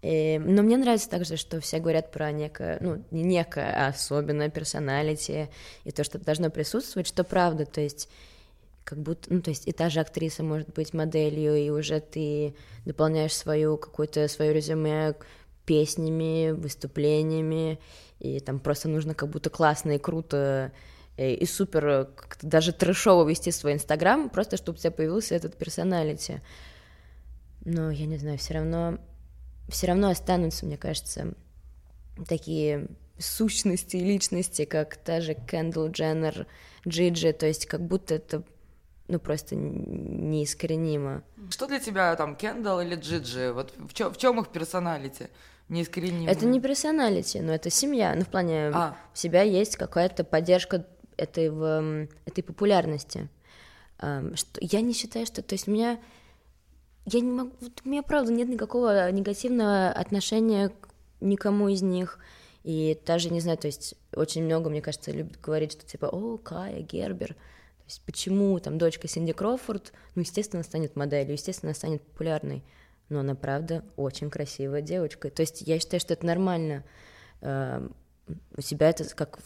И, 0.00 0.38
но 0.38 0.62
мне 0.62 0.78
нравится 0.78 1.10
также, 1.10 1.36
что 1.36 1.60
все 1.60 1.78
говорят 1.78 2.10
про 2.10 2.32
некое, 2.32 2.78
ну, 2.80 3.04
не 3.10 3.22
некое, 3.22 3.70
а 3.70 3.88
особенное 3.88 4.48
персоналити, 4.48 5.50
и 5.84 5.90
то, 5.90 6.04
что 6.04 6.18
должно 6.18 6.48
присутствовать, 6.48 7.06
что 7.06 7.22
правда, 7.22 7.66
то 7.66 7.82
есть 7.82 8.08
как 8.84 8.98
будто, 8.98 9.32
ну, 9.32 9.40
то 9.40 9.50
есть 9.50 9.68
и 9.68 9.72
та 9.72 9.88
же 9.88 10.00
актриса 10.00 10.42
может 10.42 10.72
быть 10.72 10.94
моделью, 10.94 11.56
и 11.56 11.70
уже 11.70 12.00
ты 12.00 12.54
дополняешь 12.84 13.34
свою 13.34 13.76
какую-то 13.76 14.26
свое 14.28 14.52
резюме 14.52 15.14
песнями, 15.64 16.50
выступлениями, 16.50 17.78
и 18.18 18.40
там 18.40 18.58
просто 18.58 18.88
нужно 18.88 19.14
как 19.14 19.30
будто 19.30 19.50
классно 19.50 19.92
и 19.92 19.98
круто 19.98 20.72
э, 21.16 21.34
и 21.34 21.46
супер 21.46 22.10
даже 22.42 22.72
трешово 22.72 23.28
вести 23.28 23.50
свой 23.52 23.74
инстаграм, 23.74 24.28
просто 24.28 24.56
чтобы 24.56 24.76
у 24.76 24.80
тебя 24.80 24.90
появился 24.90 25.34
этот 25.34 25.56
персоналити. 25.56 26.42
Но 27.64 27.90
я 27.90 28.06
не 28.06 28.16
знаю, 28.16 28.38
все 28.38 28.54
равно, 28.54 28.98
все 29.68 29.86
равно 29.86 30.08
останутся, 30.08 30.66
мне 30.66 30.76
кажется, 30.76 31.34
такие 32.26 32.88
сущности 33.18 33.96
и 33.96 34.04
личности, 34.04 34.64
как 34.64 34.96
та 34.96 35.20
же 35.20 35.34
Кендалл 35.34 35.90
Дженнер, 35.90 36.46
Джиджи, 36.88 37.32
то 37.32 37.46
есть 37.46 37.66
как 37.66 37.86
будто 37.86 38.14
это 38.14 38.42
ну, 39.10 39.18
просто 39.18 39.56
неискоренимо. 39.56 41.22
Что 41.50 41.66
для 41.66 41.80
тебя 41.80 42.14
там, 42.16 42.36
Кендалл 42.36 42.80
или 42.80 42.94
Джиджи? 42.94 43.52
Вот 43.52 43.74
в 43.76 43.92
чем, 43.92 44.12
в 44.12 44.16
чем 44.16 44.40
их 44.40 44.48
персоналити? 44.48 45.28
Неискоренимо. 45.68 46.30
Это 46.30 46.46
не 46.46 46.60
персоналити, 46.60 47.38
но 47.38 47.52
это 47.52 47.70
семья. 47.70 48.14
Ну, 48.14 48.22
в 48.22 48.28
плане, 48.28 48.70
а. 48.72 48.96
у 49.12 49.16
себя 49.16 49.42
есть 49.42 49.76
какая-то 49.76 50.24
поддержка 50.24 50.86
этой, 51.16 51.50
в, 51.50 52.08
этой 52.24 52.42
популярности. 52.42 53.28
Что, 53.98 54.60
я 54.60 54.80
не 54.80 54.92
считаю, 54.92 55.26
что... 55.26 55.42
То 55.42 55.54
есть 55.54 55.68
у 55.68 55.72
меня... 55.72 55.98
Я 57.06 57.20
не 57.20 57.32
могу... 57.32 57.52
У 57.84 57.88
меня, 57.88 58.02
правда, 58.02 58.32
нет 58.32 58.48
никакого 58.48 59.10
негативного 59.10 59.88
отношения 59.90 60.68
к 60.68 60.88
никому 61.20 61.68
из 61.68 61.82
них. 61.82 62.18
И 62.62 62.98
даже, 63.06 63.30
не 63.30 63.40
знаю, 63.40 63.58
то 63.58 63.66
есть 63.66 63.94
очень 64.14 64.44
много, 64.44 64.70
мне 64.70 64.82
кажется, 64.82 65.10
любят 65.10 65.40
говорить, 65.40 65.72
что 65.72 65.86
типа, 65.86 66.06
о, 66.06 66.36
Кая, 66.38 66.80
Гербер 66.80 67.36
есть 67.90 68.02
почему 68.06 68.58
там 68.60 68.78
дочка 68.78 69.08
Синди 69.08 69.32
Кроуфорд, 69.32 69.92
ну, 70.14 70.22
естественно, 70.22 70.62
станет 70.62 70.96
моделью, 70.96 71.32
естественно, 71.32 71.74
станет 71.74 72.02
популярной, 72.02 72.62
но 73.08 73.20
она, 73.20 73.34
правда, 73.34 73.84
очень 73.96 74.30
красивая 74.30 74.80
девочка. 74.80 75.30
То 75.30 75.42
есть 75.42 75.62
я 75.62 75.78
считаю, 75.78 76.00
что 76.00 76.14
это 76.14 76.24
нормально. 76.24 76.84
Э, 77.40 77.86
у 78.56 78.60
тебя 78.60 78.90
это 78.90 79.04
как, 79.14 79.40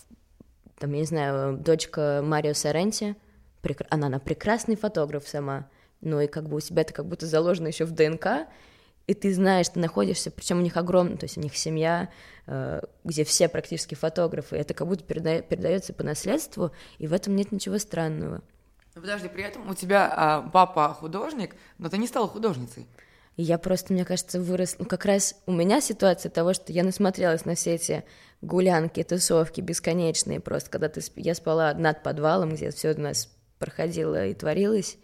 там, 0.78 0.92
я 0.92 1.00
не 1.00 1.06
знаю, 1.06 1.56
дочка 1.56 2.20
Марио 2.22 2.54
Соренти, 2.54 3.16
она, 3.88 4.08
она 4.08 4.18
прекрасный 4.18 4.76
фотограф 4.76 5.26
сама, 5.26 5.68
но 6.02 6.20
и 6.20 6.26
как 6.26 6.48
бы 6.48 6.56
у 6.56 6.60
себя 6.60 6.82
это 6.82 6.92
как 6.92 7.06
будто 7.06 7.26
заложено 7.26 7.68
еще 7.68 7.86
в 7.86 7.92
ДНК, 7.92 8.46
и 9.06 9.14
ты 9.14 9.34
знаешь, 9.34 9.68
ты 9.68 9.78
находишься, 9.78 10.30
причем 10.30 10.58
у 10.58 10.62
них 10.62 10.76
огромная, 10.76 11.16
то 11.16 11.24
есть 11.24 11.36
у 11.36 11.40
них 11.40 11.56
семья, 11.56 12.08
э, 12.46 12.80
где 13.04 13.24
все 13.24 13.48
практически 13.48 13.94
фотографы, 13.94 14.56
это 14.56 14.72
как 14.72 14.88
будто 14.88 15.04
переда- 15.04 15.42
передается 15.42 15.92
по 15.92 16.02
наследству, 16.02 16.70
и 16.98 17.06
в 17.06 17.12
этом 17.12 17.36
нет 17.36 17.52
ничего 17.52 17.78
странного. 17.78 18.42
Ну, 18.94 19.02
подожди, 19.02 19.28
при 19.28 19.42
этом 19.42 19.68
у 19.68 19.74
тебя 19.74 20.10
а, 20.14 20.42
папа 20.42 20.94
художник, 20.94 21.56
но 21.78 21.88
ты 21.88 21.98
не 21.98 22.06
стала 22.06 22.28
художницей. 22.28 22.86
я 23.36 23.58
просто, 23.58 23.92
мне 23.92 24.04
кажется, 24.04 24.40
вырос, 24.40 24.76
ну 24.78 24.84
как 24.86 25.04
раз 25.04 25.34
у 25.46 25.52
меня 25.52 25.80
ситуация 25.80 26.30
того, 26.30 26.54
что 26.54 26.72
я 26.72 26.84
насмотрелась 26.84 27.44
на 27.44 27.56
все 27.56 27.74
эти 27.74 28.04
гулянки, 28.40 29.02
тусовки 29.02 29.60
бесконечные, 29.60 30.40
просто 30.40 30.70
когда 30.70 30.88
ты, 30.88 31.02
я 31.16 31.34
спала 31.34 31.74
над 31.74 32.02
подвалом, 32.02 32.54
где 32.54 32.70
все 32.70 32.92
у 32.92 33.00
нас 33.00 33.28
проходило 33.58 34.26
и 34.26 34.34
творилось, 34.34 34.96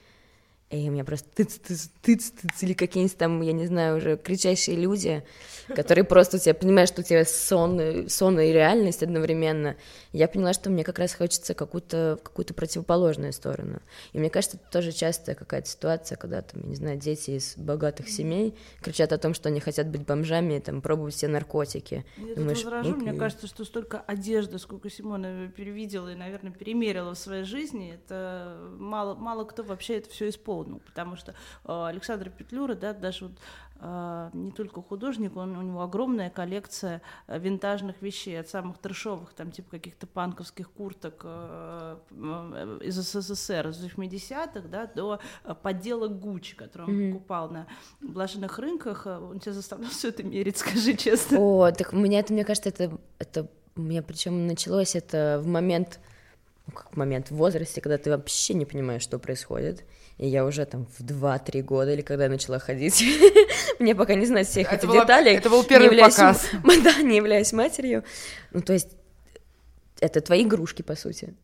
и 0.71 0.89
у 0.89 0.93
меня 0.93 1.05
просто 1.05 1.29
тыц, 1.35 1.59
тыц, 1.59 1.91
тыц, 2.01 2.31
тыц, 2.31 2.63
или 2.63 2.75
какие-нибудь 2.75 3.17
там, 3.17 3.43
я 3.43 3.53
не 3.53 3.67
знаю, 3.67 3.97
уже 3.97 4.17
кричащие 4.17 4.77
люди, 4.77 5.25
которые 5.67 6.05
просто 6.05 6.37
у 6.37 6.41
тебя, 6.41 6.55
понимаешь, 6.55 6.89
что 6.89 7.01
у 7.01 7.05
тебя 7.05 7.25
сон, 7.25 8.09
сон 8.09 8.39
и 8.39 8.53
реальность 8.53 9.03
одновременно. 9.03 9.77
Я 10.13 10.29
поняла, 10.29 10.53
что 10.53 10.71
мне 10.71 10.85
как 10.85 11.01
раз 11.01 11.15
хочется 11.15 11.55
какую-то 11.55 12.21
какую 12.23 12.47
противоположную 12.47 13.33
сторону. 13.33 13.81
И 14.13 14.19
мне 14.19 14.31
кажется, 14.31 14.59
это 14.59 14.71
тоже 14.71 14.93
частая 14.93 15.35
какая-то 15.35 15.69
ситуация, 15.69 16.17
когда 16.17 16.41
там, 16.41 16.63
я 16.63 16.69
не 16.69 16.77
знаю, 16.77 16.99
дети 16.99 17.33
из 17.33 17.57
богатых 17.57 18.09
семей 18.09 18.55
кричат 18.81 19.13
о 19.13 19.19
том, 19.19 19.35
что 19.35 19.49
они 19.49 19.59
хотят 19.59 19.89
быть 19.89 20.03
бомжами 20.03 20.61
там 20.61 20.83
пробовать 20.83 21.15
все 21.15 21.27
наркотики. 21.27 22.05
Я 22.17 22.35
Думаешь, 22.37 22.59
тут 22.59 22.67
возражу, 22.67 22.97
мне 22.97 23.13
кажется, 23.15 23.49
что 23.49 23.65
столько 23.65 23.99
одежды, 24.07 24.61
сколько 24.61 24.89
Симона 24.89 25.49
перевидела 25.49 26.13
и, 26.13 26.15
наверное, 26.15 26.53
перемерила 26.53 27.15
в 27.15 27.19
своей 27.19 27.43
жизни, 27.43 27.95
это 27.95 28.57
мало, 28.79 29.17
мало 29.17 29.45
кто 29.45 29.65
вообще 29.65 29.99
это 29.99 30.11
все 30.11 30.29
исполнил 30.29 30.60
ну, 30.69 30.79
потому 30.79 31.17
что 31.17 31.35
э, 31.65 31.87
Александр 31.87 32.31
Петлюра, 32.31 32.75
да, 32.75 32.93
даже 32.93 33.27
вот 33.27 33.39
э, 33.81 34.31
не 34.33 34.53
только 34.53 34.83
художник, 34.83 35.37
он, 35.37 35.57
у 35.57 35.63
него 35.63 35.83
огромная 35.83 36.31
коллекция 36.31 37.03
э, 37.27 37.39
винтажных 37.39 38.01
вещей, 38.03 38.39
от 38.39 38.49
самых 38.49 38.79
трешовых, 38.79 39.33
там, 39.35 39.51
типа 39.51 39.71
каких-то 39.71 40.07
панковских 40.07 40.71
курток 40.71 41.25
из 41.25 42.95
СССР, 42.95 43.69
из 43.69 43.85
80-х, 43.85 44.69
да, 44.69 44.87
до 44.87 45.21
подделок 45.63 46.19
Гуччи, 46.19 46.57
которые 46.57 46.89
он 46.89 46.95
mm-hmm. 46.95 47.13
покупал 47.13 47.51
на 47.51 47.67
блаженных 48.01 48.59
рынках. 48.59 49.07
Он 49.07 49.39
тебя 49.41 49.53
заставлял 49.53 49.91
все 49.91 50.09
это 50.09 50.23
мерить, 50.23 50.59
скажи 50.59 50.95
честно. 50.95 51.39
О, 51.39 51.71
так 51.73 51.93
у 51.93 51.97
меня 51.97 52.21
это, 52.21 52.33
мне 52.33 52.45
кажется, 52.45 52.69
это, 52.69 52.99
это 53.19 53.49
у 53.77 53.83
меня 53.83 54.03
причем 54.03 54.47
началось 54.47 54.95
это 54.95 55.41
в 55.43 55.47
момент, 55.47 56.01
момент 56.93 57.31
в 57.31 57.37
возрасте, 57.37 57.81
когда 57.81 57.99
ты 57.99 58.11
вообще 58.11 58.55
не 58.55 58.65
понимаешь, 58.67 59.03
что 59.03 59.19
происходит 59.19 59.85
и 60.21 60.29
я 60.29 60.45
уже 60.45 60.67
там 60.67 60.85
в 60.85 61.01
2-3 61.01 61.63
года, 61.63 61.95
или 61.95 62.03
когда 62.03 62.25
я 62.25 62.31
начала 62.31 62.59
ходить, 62.59 63.03
мне 63.79 63.95
пока 63.95 64.15
не 64.15 64.27
знать 64.27 64.47
всех 64.49 64.71
этих 64.71 64.93
деталей. 64.93 65.35
Это 65.35 65.49
был 65.49 65.65
первый 65.65 65.99
показ. 65.99 66.47
Да, 66.85 67.01
не 67.01 67.17
являюсь 67.17 67.55
матерью. 67.55 68.05
Ну, 68.53 68.61
то 68.61 68.75
есть, 68.75 68.89
это 69.99 70.21
твои 70.21 70.43
игрушки, 70.43 70.83
по 70.83 70.95
сути. 70.95 71.35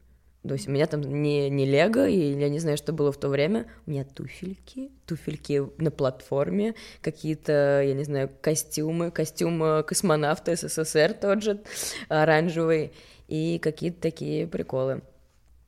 То 0.47 0.53
есть 0.53 0.69
у 0.69 0.71
меня 0.71 0.87
там 0.87 1.01
не, 1.01 1.49
не 1.49 1.65
лего, 1.65 2.07
и 2.07 2.35
я 2.35 2.51
не 2.51 2.59
знаю, 2.59 2.77
что 2.77 2.93
было 2.93 3.12
в 3.12 3.17
то 3.17 3.29
время. 3.29 3.67
У 3.87 3.93
меня 3.93 4.05
туфельки, 4.05 4.91
туфельки 5.07 5.62
на 5.79 5.91
платформе, 5.91 6.75
какие-то, 7.01 7.83
я 7.83 7.95
не 7.95 8.05
знаю, 8.05 8.31
костюмы, 8.43 9.11
костюм 9.11 9.65
э, 9.65 9.83
космонавта 9.85 10.55
СССР 10.55 11.15
тот 11.15 11.43
же, 11.43 11.62
оранжевый, 12.09 12.93
и 13.27 13.59
какие-то 13.59 14.03
такие 14.03 14.47
приколы. 14.47 15.01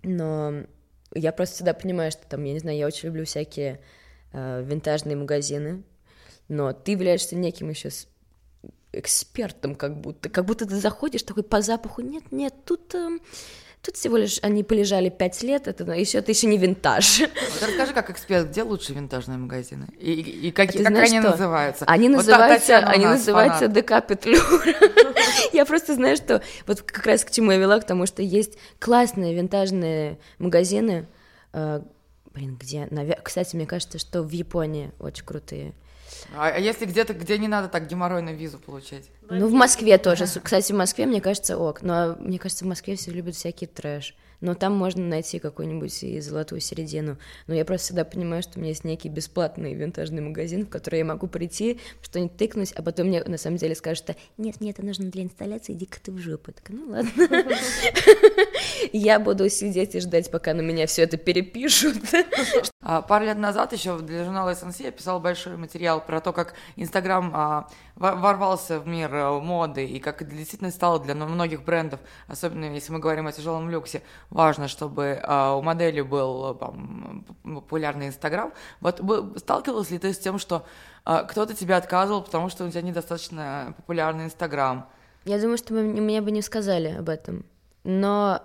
Но 0.02 0.64
я 1.14 1.32
просто 1.32 1.56
всегда 1.56 1.74
понимаю, 1.74 2.10
что 2.10 2.26
там, 2.26 2.44
я 2.44 2.52
не 2.52 2.58
знаю, 2.58 2.76
я 2.76 2.86
очень 2.86 3.08
люблю 3.08 3.24
всякие 3.24 3.80
э, 4.32 4.62
винтажные 4.62 5.16
магазины, 5.16 5.82
но 6.48 6.72
ты 6.72 6.92
являешься 6.92 7.36
неким 7.36 7.70
еще 7.70 7.90
экспертом, 8.92 9.74
как 9.74 10.00
будто, 10.00 10.28
как 10.28 10.44
будто 10.44 10.66
ты 10.66 10.76
заходишь 10.76 11.22
такой 11.22 11.42
по 11.42 11.60
запаху, 11.60 12.02
нет, 12.02 12.30
нет, 12.30 12.54
тут 12.64 12.94
э, 12.94 13.18
Тут 13.82 13.96
всего 13.96 14.16
лишь 14.16 14.38
они 14.42 14.64
полежали 14.64 15.08
пять 15.08 15.42
лет, 15.42 15.68
это 15.68 15.90
еще 15.92 16.18
это 16.18 16.32
еще 16.32 16.46
не 16.46 16.58
винтаж. 16.58 17.20
Вот 17.20 17.62
расскажи, 17.62 17.92
как 17.92 18.10
эксперт, 18.10 18.48
где 18.48 18.62
лучшие 18.62 18.96
винтажные 18.96 19.38
магазины 19.38 19.86
и, 19.98 20.12
и, 20.12 20.48
и 20.48 20.50
как, 20.50 20.70
а 20.70 20.72
как 20.72 20.88
знаешь, 20.88 21.10
они 21.10 21.20
что? 21.20 21.30
называются? 21.30 21.84
Они 21.86 22.08
вот 22.08 22.16
называются, 22.16 22.78
они 22.78 23.06
называются 23.06 23.68
ДК 23.68 24.06
Петлюра. 24.06 24.74
Я 25.52 25.64
просто 25.64 25.94
знаю, 25.94 26.16
что 26.16 26.42
вот 26.66 26.82
как 26.82 27.06
раз 27.06 27.24
к 27.24 27.30
чему 27.30 27.52
я 27.52 27.58
вела, 27.58 27.80
к 27.80 27.86
тому, 27.86 28.06
что 28.06 28.22
есть 28.22 28.58
классные 28.78 29.34
винтажные 29.34 30.18
магазины. 30.38 31.06
Э, 31.52 31.80
блин, 32.34 32.56
где? 32.60 32.88
Кстати, 33.22 33.56
мне 33.56 33.66
кажется, 33.66 33.98
что 33.98 34.22
в 34.22 34.30
Японии 34.30 34.92
очень 34.98 35.24
крутые. 35.24 35.74
А, 36.34 36.48
а 36.48 36.58
если 36.58 36.84
где-то, 36.84 37.14
где 37.14 37.38
не 37.38 37.48
надо 37.48 37.68
так 37.68 37.86
геморройную 37.86 38.36
визу 38.36 38.58
получать? 38.58 39.04
Ну, 39.28 39.48
в 39.48 39.52
Москве 39.52 39.98
тоже. 39.98 40.26
Кстати, 40.26 40.72
в 40.72 40.76
Москве, 40.76 41.06
мне 41.06 41.20
кажется, 41.20 41.58
ок. 41.58 41.82
Но 41.82 42.16
мне 42.18 42.38
кажется, 42.38 42.64
в 42.64 42.68
Москве 42.68 42.96
все 42.96 43.10
любят 43.10 43.34
всякий 43.34 43.66
трэш 43.66 44.14
но 44.40 44.54
там 44.54 44.74
можно 44.74 45.06
найти 45.06 45.38
какую-нибудь 45.38 46.02
и 46.02 46.20
золотую 46.20 46.60
середину. 46.60 47.18
Но 47.46 47.54
я 47.54 47.64
просто 47.64 47.86
всегда 47.86 48.04
понимаю, 48.04 48.42
что 48.42 48.58
у 48.58 48.60
меня 48.60 48.70
есть 48.70 48.84
некий 48.84 49.08
бесплатный 49.08 49.74
винтажный 49.74 50.22
магазин, 50.22 50.66
в 50.66 50.68
который 50.68 51.00
я 51.00 51.04
могу 51.04 51.26
прийти, 51.26 51.80
что-нибудь 52.02 52.36
тыкнуть, 52.36 52.72
а 52.72 52.82
потом 52.82 53.08
мне 53.08 53.22
на 53.24 53.38
самом 53.38 53.56
деле 53.56 53.74
скажут, 53.74 54.04
что 54.04 54.16
нет, 54.36 54.60
мне 54.60 54.70
это 54.70 54.84
нужно 54.84 55.10
для 55.10 55.22
инсталляции, 55.22 55.72
иди-ка 55.72 55.98
ты 56.00 56.12
в 56.12 56.18
жопу. 56.18 56.52
Так, 56.52 56.70
ну 56.70 56.90
ладно. 56.90 57.10
Я 58.92 59.18
буду 59.18 59.48
сидеть 59.48 59.94
и 59.94 60.00
ждать, 60.00 60.30
пока 60.30 60.54
на 60.54 60.60
меня 60.60 60.86
все 60.86 61.02
это 61.02 61.16
перепишут. 61.16 61.96
А, 62.80 63.02
пару 63.02 63.24
лет 63.24 63.36
назад 63.36 63.72
еще 63.72 63.98
для 63.98 64.24
журнала 64.24 64.52
SNC 64.52 64.84
я 64.84 64.90
писал 64.90 65.20
большой 65.20 65.56
материал 65.56 66.00
про 66.00 66.20
то, 66.20 66.32
как 66.32 66.54
Инстаграм 66.76 67.30
а, 67.34 67.68
ворвался 67.98 68.78
в 68.78 68.86
мир 68.86 69.12
э, 69.14 69.40
моды 69.40 69.84
и 69.84 69.98
как 69.98 70.26
действительно 70.28 70.70
стало 70.70 71.00
для 71.00 71.14
многих 71.14 71.64
брендов, 71.64 72.00
особенно 72.28 72.66
если 72.66 72.92
мы 72.92 73.00
говорим 73.00 73.26
о 73.26 73.32
тяжелом 73.32 73.68
люксе, 73.70 74.02
важно, 74.30 74.68
чтобы 74.68 75.20
э, 75.22 75.52
у 75.52 75.62
модели 75.62 76.00
был 76.00 76.54
там, 76.54 77.24
популярный 77.42 78.08
Инстаграм. 78.08 78.52
Вот 78.80 79.00
сталкивалась 79.36 79.90
ли 79.90 79.98
ты 79.98 80.12
с 80.12 80.18
тем, 80.18 80.38
что 80.38 80.64
э, 81.04 81.24
кто-то 81.28 81.54
тебя 81.54 81.76
отказывал, 81.76 82.22
потому 82.22 82.48
что 82.48 82.64
у 82.64 82.70
тебя 82.70 82.82
недостаточно 82.82 83.74
популярный 83.76 84.26
Инстаграм? 84.26 84.88
Я 85.24 85.40
думаю, 85.40 85.58
что 85.58 85.74
мне 85.74 86.20
бы 86.20 86.30
не 86.30 86.42
сказали 86.42 86.88
об 86.98 87.08
этом. 87.08 87.44
Но 87.84 88.42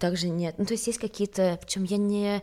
также 0.00 0.28
нет. 0.28 0.56
Ну, 0.58 0.66
то 0.66 0.74
есть 0.74 0.86
есть 0.86 0.98
какие-то... 0.98 1.58
Причем 1.60 1.84
я 1.84 1.96
не... 1.96 2.42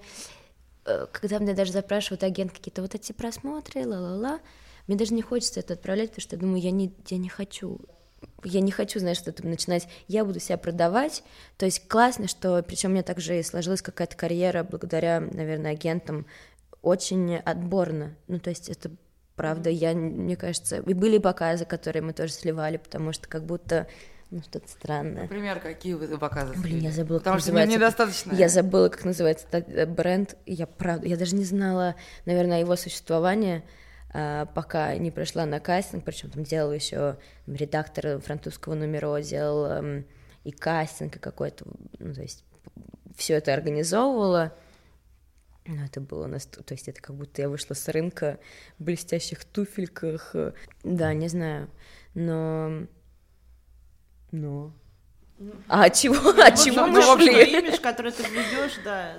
Э, 0.85 1.07
когда 1.11 1.39
мне 1.39 1.53
даже 1.53 1.71
запрашивают 1.71 2.23
агент 2.23 2.51
какие-то 2.51 2.81
вот 2.81 2.95
эти 2.95 3.11
просмотры, 3.11 3.85
ла-ла-ла, 3.85 4.39
мне 4.87 4.97
даже 4.97 5.13
не 5.13 5.21
хочется 5.21 5.59
это 5.59 5.73
отправлять, 5.73 6.09
потому 6.09 6.21
что 6.21 6.35
я 6.35 6.41
думаю, 6.41 6.61
я 6.61 6.71
не, 6.71 6.93
я 7.07 7.17
не 7.17 7.29
хочу 7.29 7.79
я 8.43 8.61
не 8.61 8.71
хочу, 8.71 8.99
знаешь, 8.99 9.17
что-то 9.17 9.45
начинать, 9.45 9.87
я 10.07 10.25
буду 10.25 10.39
себя 10.39 10.57
продавать, 10.57 11.23
то 11.57 11.65
есть 11.65 11.87
классно, 11.87 12.27
что, 12.27 12.63
причем 12.63 12.89
у 12.89 12.93
меня 12.93 13.03
также 13.03 13.41
сложилась 13.43 13.81
какая-то 13.81 14.15
карьера 14.15 14.63
благодаря, 14.63 15.19
наверное, 15.19 15.71
агентам, 15.71 16.25
очень 16.81 17.37
отборно, 17.37 18.15
ну, 18.27 18.39
то 18.39 18.49
есть 18.49 18.69
это 18.69 18.91
правда, 19.35 19.69
я, 19.69 19.93
мне 19.93 20.35
кажется, 20.35 20.77
и 20.77 20.93
были 20.93 21.17
показы, 21.17 21.65
которые 21.65 22.01
мы 22.01 22.13
тоже 22.13 22.33
сливали, 22.33 22.77
потому 22.77 23.11
что 23.13 23.27
как 23.27 23.45
будто 23.45 23.87
ну, 24.31 24.41
что-то 24.41 24.67
странное. 24.67 25.23
Например, 25.23 25.59
какие 25.59 25.93
вы 25.93 26.17
показы 26.17 26.53
Блин, 26.55 26.79
я 26.79 26.91
забыла, 26.91 27.19
Потому 27.19 27.39
что 27.39 27.53
мне 27.53 27.65
недостаточно. 27.67 28.33
Я 28.33 28.49
забыла, 28.49 28.89
как 28.89 29.05
называется 29.05 29.45
этот 29.51 29.89
бренд. 29.89 30.35
Я 30.45 30.65
правда, 30.65 31.07
я 31.07 31.15
даже 31.15 31.35
не 31.35 31.43
знала, 31.43 31.95
наверное, 32.25 32.59
его 32.59 32.75
существование. 32.75 33.63
А, 34.17 34.45
пока 34.45 34.95
не 34.95 35.11
пришла 35.11 35.45
на 35.45 35.59
кастинг, 35.59 36.05
причем 36.05 36.29
там 36.29 36.45
делал 36.45 36.71
еще 36.71 37.17
редактор 37.47 38.21
французского 38.21 38.73
номера, 38.73 39.21
делал 39.21 40.03
и 40.45 40.51
кастинг, 40.51 41.17
и 41.17 41.19
какой-то, 41.19 41.65
ну, 41.99 42.13
то 42.13 42.21
есть 42.21 42.45
все 43.17 43.33
это 43.33 43.53
организовывала. 43.53 44.55
Ну, 45.65 45.83
это 45.83 45.99
было 45.99 46.27
нас, 46.27 46.45
то 46.45 46.63
есть 46.73 46.87
это 46.87 47.01
как 47.01 47.13
будто 47.17 47.41
я 47.41 47.49
вышла 47.49 47.73
с 47.73 47.89
рынка 47.89 48.39
в 48.79 48.85
блестящих 48.85 49.43
туфельках, 49.43 50.33
да, 50.83 51.13
не 51.13 51.27
знаю, 51.27 51.69
но, 52.13 52.87
но 54.31 54.71
а 55.67 55.89
чего? 55.89 56.15
Ну, 56.31 56.41
а 56.41 56.51
чего 56.51 56.87
мы 56.87 57.01
шли? 57.01 57.59
имидж, 57.59 57.79
который 57.79 58.11
ты 58.11 58.23
ведешь, 58.23 58.79
да. 58.83 59.17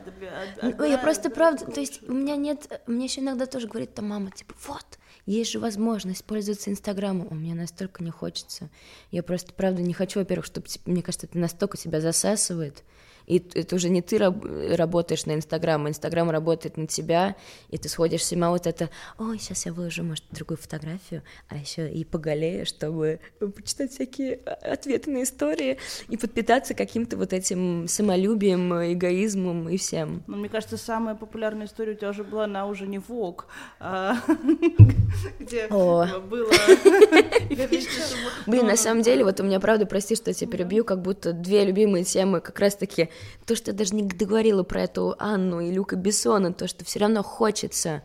Ну, 0.63 0.85
я 0.85 0.99
просто 0.99 1.31
правда, 1.31 1.67
то 1.67 1.81
есть 1.81 2.03
у 2.09 2.13
меня 2.13 2.37
нет, 2.37 2.83
мне 2.87 3.05
еще 3.05 3.21
иногда 3.21 3.47
тоже 3.47 3.69
говорит 3.69 3.95
там 3.95 4.09
мама, 4.09 4.31
типа, 4.31 4.55
вот, 4.67 4.99
есть 5.27 5.51
же 5.51 5.59
возможность 5.59 6.25
пользоваться 6.25 6.71
Инстаграмом. 6.71 7.27
У 7.31 7.35
меня 7.35 7.55
настолько 7.55 8.03
не 8.03 8.11
хочется. 8.11 8.71
Я 9.11 9.23
просто, 9.25 9.53
правда, 9.53 9.83
не 9.83 9.93
хочу, 9.93 10.21
во-первых, 10.21 10.47
чтобы, 10.47 10.69
типа, 10.69 10.89
мне 10.89 11.03
кажется, 11.03 11.27
это 11.27 11.37
настолько 11.37 11.77
себя 11.77 12.01
засасывает. 12.01 12.85
И 13.27 13.43
это 13.55 13.77
уже 13.77 13.89
не 13.89 14.03
ты 14.03 14.19
раб- 14.19 14.45
работаешь 14.71 15.27
на 15.27 15.35
Инстаграм, 15.35 15.85
а 15.85 15.89
Инстаграм 15.89 16.31
работает 16.31 16.77
на 16.77 16.87
тебя, 16.87 17.37
и 17.71 17.79
ты 17.79 17.89
сходишь 17.89 18.25
с 18.25 18.33
ума 18.33 18.51
вот 18.51 18.67
это, 18.67 18.91
ой, 19.19 19.39
сейчас 19.39 19.67
я 19.67 19.73
выложу, 19.73 20.05
может, 20.05 20.25
другую 20.31 20.59
фотографию, 20.59 21.23
а 21.49 21.57
еще 21.57 21.91
и 21.91 22.05
поголею, 22.05 22.67
чтобы 22.67 23.21
почитать 23.39 23.93
всякие 23.93 24.37
ответы 24.37 25.11
на 25.11 25.23
истории 25.23 25.79
и 26.09 26.17
подпитаться 26.17 26.75
каким-то 26.75 27.17
вот 27.17 27.33
этим 27.33 27.89
самолюбием, 27.89 28.73
эгоизмом 28.93 29.69
и 29.69 29.77
всем. 29.77 30.23
Ну, 30.27 30.37
мне 30.37 30.49
кажется, 30.49 30.77
самая 30.77 31.15
популярная 31.15 31.67
история 31.67 31.93
у 31.93 31.97
тебя 31.97 32.11
уже 32.11 32.25
была 32.25 32.47
на 32.47 32.67
уже 32.67 32.87
не 32.87 32.99
Вог, 32.99 33.49
а, 33.81 34.17
где 35.39 35.67
было... 35.69 36.09
Блин, 38.47 38.67
на 38.67 38.77
самом 38.77 39.03
деле, 39.03 39.25
вот 39.25 39.41
у 39.41 39.45
меня, 39.45 39.61
правда, 39.61 39.87
прости, 39.87 40.17
что 40.17 40.31
я 40.31 40.35
тебя 40.35 40.51
перебью, 40.51 40.85
как 40.85 41.03
будто 41.03 41.33
две 41.33 41.65
любимые 41.65 42.05
темы 42.05 42.41
как 42.41 42.59
раз-таки 42.61 43.11
то, 43.47 43.57
что 43.57 43.71
я 43.71 43.77
даже 43.77 43.95
не 43.95 44.03
договорила 44.03 44.63
про 44.63 44.83
эту 44.83 45.15
Анну 45.19 45.61
и 45.61 45.71
Люка 45.71 45.97
Бессона, 45.97 46.53
то, 46.53 46.69
что 46.69 46.85
все 46.85 47.01
равно 47.01 47.23
хочется 47.23 48.03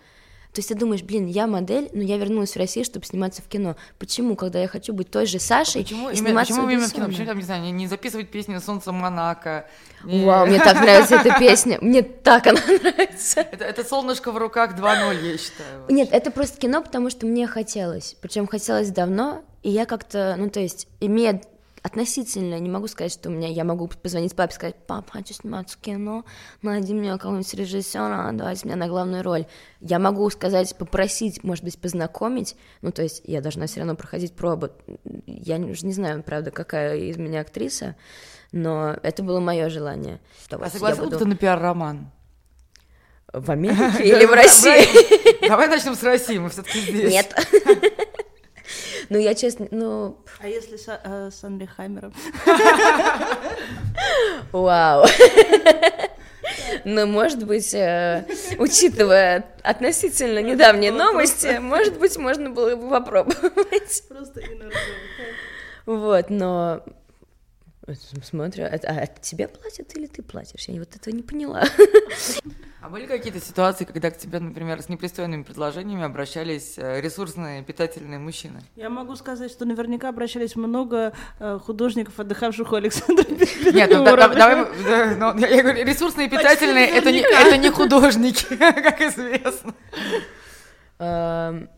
то 0.53 0.59
есть 0.59 0.67
ты 0.67 0.75
думаешь, 0.75 1.01
блин, 1.01 1.27
я 1.27 1.47
модель, 1.47 1.89
но 1.93 2.01
я 2.01 2.17
вернулась 2.17 2.53
в 2.53 2.57
Россию, 2.57 2.83
чтобы 2.83 3.05
сниматься 3.05 3.41
в 3.41 3.47
кино. 3.47 3.77
Почему, 3.97 4.35
когда 4.35 4.59
я 4.59 4.67
хочу 4.67 4.91
быть 4.91 5.09
той 5.09 5.25
же 5.25 5.39
Сашей 5.39 5.81
а 5.81 5.83
почему, 5.85 6.09
и 6.09 6.15
сниматься 6.15 6.53
почему 6.53 6.69
именно 6.69 6.87
в 6.87 6.93
кино? 6.93 7.05
Почему 7.07 7.25
там, 7.25 7.37
не 7.37 7.43
знаю, 7.43 7.73
не, 7.73 7.87
записывать 7.87 8.29
песни 8.29 8.57
«Солнце 8.57 8.91
Монако»? 8.91 9.65
Не... 10.03 10.25
Вау, 10.25 10.45
мне 10.47 10.59
так 10.59 10.81
нравится 10.81 11.15
эта 11.15 11.39
песня, 11.39 11.77
мне 11.79 12.01
так 12.01 12.47
она 12.47 12.59
нравится. 12.67 13.39
Это, 13.39 13.63
это 13.63 13.85
«Солнышко 13.85 14.33
в 14.33 14.37
руках 14.37 14.77
2.0», 14.77 15.31
я 15.31 15.37
считаю. 15.37 15.81
Вообще. 15.81 15.95
Нет, 15.95 16.09
это 16.11 16.31
просто 16.31 16.59
кино, 16.59 16.81
потому 16.81 17.09
что 17.09 17.25
мне 17.25 17.47
хотелось, 17.47 18.17
причем 18.19 18.45
хотелось 18.45 18.89
давно, 18.89 19.43
и 19.63 19.69
я 19.69 19.85
как-то, 19.85 20.35
ну, 20.37 20.49
то 20.49 20.59
есть, 20.59 20.89
имея 20.99 21.41
относительно, 21.83 22.59
не 22.59 22.69
могу 22.69 22.87
сказать, 22.87 23.11
что 23.11 23.29
у 23.29 23.31
меня, 23.31 23.47
я 23.47 23.63
могу 23.63 23.87
позвонить 23.87 24.35
папе 24.35 24.51
и 24.51 24.55
сказать, 24.55 24.75
пап, 24.87 25.09
хочу 25.09 25.33
сниматься 25.33 25.77
в 25.77 25.81
кино, 25.81 26.25
найди 26.61 26.93
мне 26.93 27.11
какого-нибудь 27.11 27.53
режиссера, 27.53 28.31
давайте 28.33 28.67
меня 28.67 28.75
на 28.75 28.87
главную 28.87 29.23
роль. 29.23 29.45
Я 29.79 29.97
могу 29.97 30.29
сказать, 30.29 30.75
попросить, 30.77 31.43
может 31.43 31.63
быть, 31.63 31.79
познакомить, 31.79 32.55
ну, 32.81 32.91
то 32.91 33.01
есть 33.01 33.21
я 33.25 33.41
должна 33.41 33.65
все 33.65 33.79
равно 33.79 33.95
проходить 33.95 34.33
пробу. 34.33 34.69
Я 35.25 35.57
уже 35.57 35.85
не 35.85 35.93
знаю, 35.93 36.23
правда, 36.23 36.51
какая 36.51 36.97
из 36.97 37.17
меня 37.17 37.41
актриса, 37.41 37.95
но 38.51 38.95
это 39.01 39.23
было 39.23 39.39
мое 39.39 39.69
желание. 39.69 40.19
А 40.51 40.69
согласна 40.69 41.05
буду... 41.05 41.17
ты 41.17 41.25
на 41.25 41.35
пиар-роман? 41.35 42.11
В 43.33 43.49
Америке 43.49 44.03
или 44.03 44.25
в 44.25 44.31
России? 44.31 45.47
Давай 45.47 45.67
начнем 45.67 45.95
с 45.95 46.03
России, 46.03 46.37
мы 46.37 46.49
все-таки 46.49 46.79
здесь. 46.81 47.11
Нет. 47.11 47.33
Ну, 49.09 49.17
я 49.17 49.35
честно, 49.35 49.67
ну... 49.71 50.17
А 50.39 50.47
если 50.47 50.77
с, 50.77 50.87
э, 50.87 51.29
с 51.31 51.43
Андрей 51.43 51.67
Хаммером? 51.67 52.13
Вау. 54.51 55.05
Но, 56.85 57.05
может 57.05 57.45
быть, 57.45 57.73
э, 57.73 58.25
учитывая 58.57 59.45
относительно 59.63 60.39
недавние 60.39 60.91
новости, 60.91 61.59
может 61.59 61.99
быть, 61.99 62.17
можно 62.17 62.49
было 62.49 62.75
бы 62.75 62.89
попробовать. 62.89 64.03
Просто 64.09 64.41
Вот, 65.85 66.29
но 66.29 66.83
смотрю, 68.23 68.65
а, 68.65 68.79
а 68.83 69.07
тебе 69.07 69.47
платят 69.47 69.95
или 69.97 70.07
ты 70.07 70.21
платишь? 70.21 70.65
Я 70.67 70.79
вот 70.79 70.95
этого 70.95 71.13
не 71.13 71.23
поняла. 71.23 71.63
А 72.81 72.89
были 72.89 73.05
какие-то 73.05 73.39
ситуации, 73.39 73.85
когда 73.85 74.09
к 74.09 74.17
тебе, 74.17 74.39
например, 74.39 74.81
с 74.81 74.89
непристойными 74.89 75.43
предложениями 75.43 76.03
обращались 76.03 76.79
э, 76.79 76.99
ресурсные, 76.99 77.63
питательные 77.63 78.17
мужчины? 78.17 78.59
Я 78.75 78.89
могу 78.89 79.15
сказать, 79.15 79.51
что 79.51 79.65
наверняка 79.65 80.09
обращались 80.09 80.55
много 80.55 81.13
э, 81.39 81.59
художников, 81.63 82.19
отдыхавших 82.19 82.71
у 82.71 82.75
Александра 82.75 83.23
Нет, 83.71 83.91
ну, 83.91 84.03
да, 84.03 84.15
давай, 84.27 84.65
да, 84.83 85.15
ну, 85.15 85.37
я 85.37 85.61
говорю, 85.61 85.85
ресурсные, 85.85 86.27
питательные, 86.27 86.87
это 86.87 87.11
не, 87.11 87.19
это 87.19 87.57
не 87.57 87.69
художники, 87.69 88.55
как 88.57 88.99
известно. 88.99 89.75
Эм, 90.97 91.69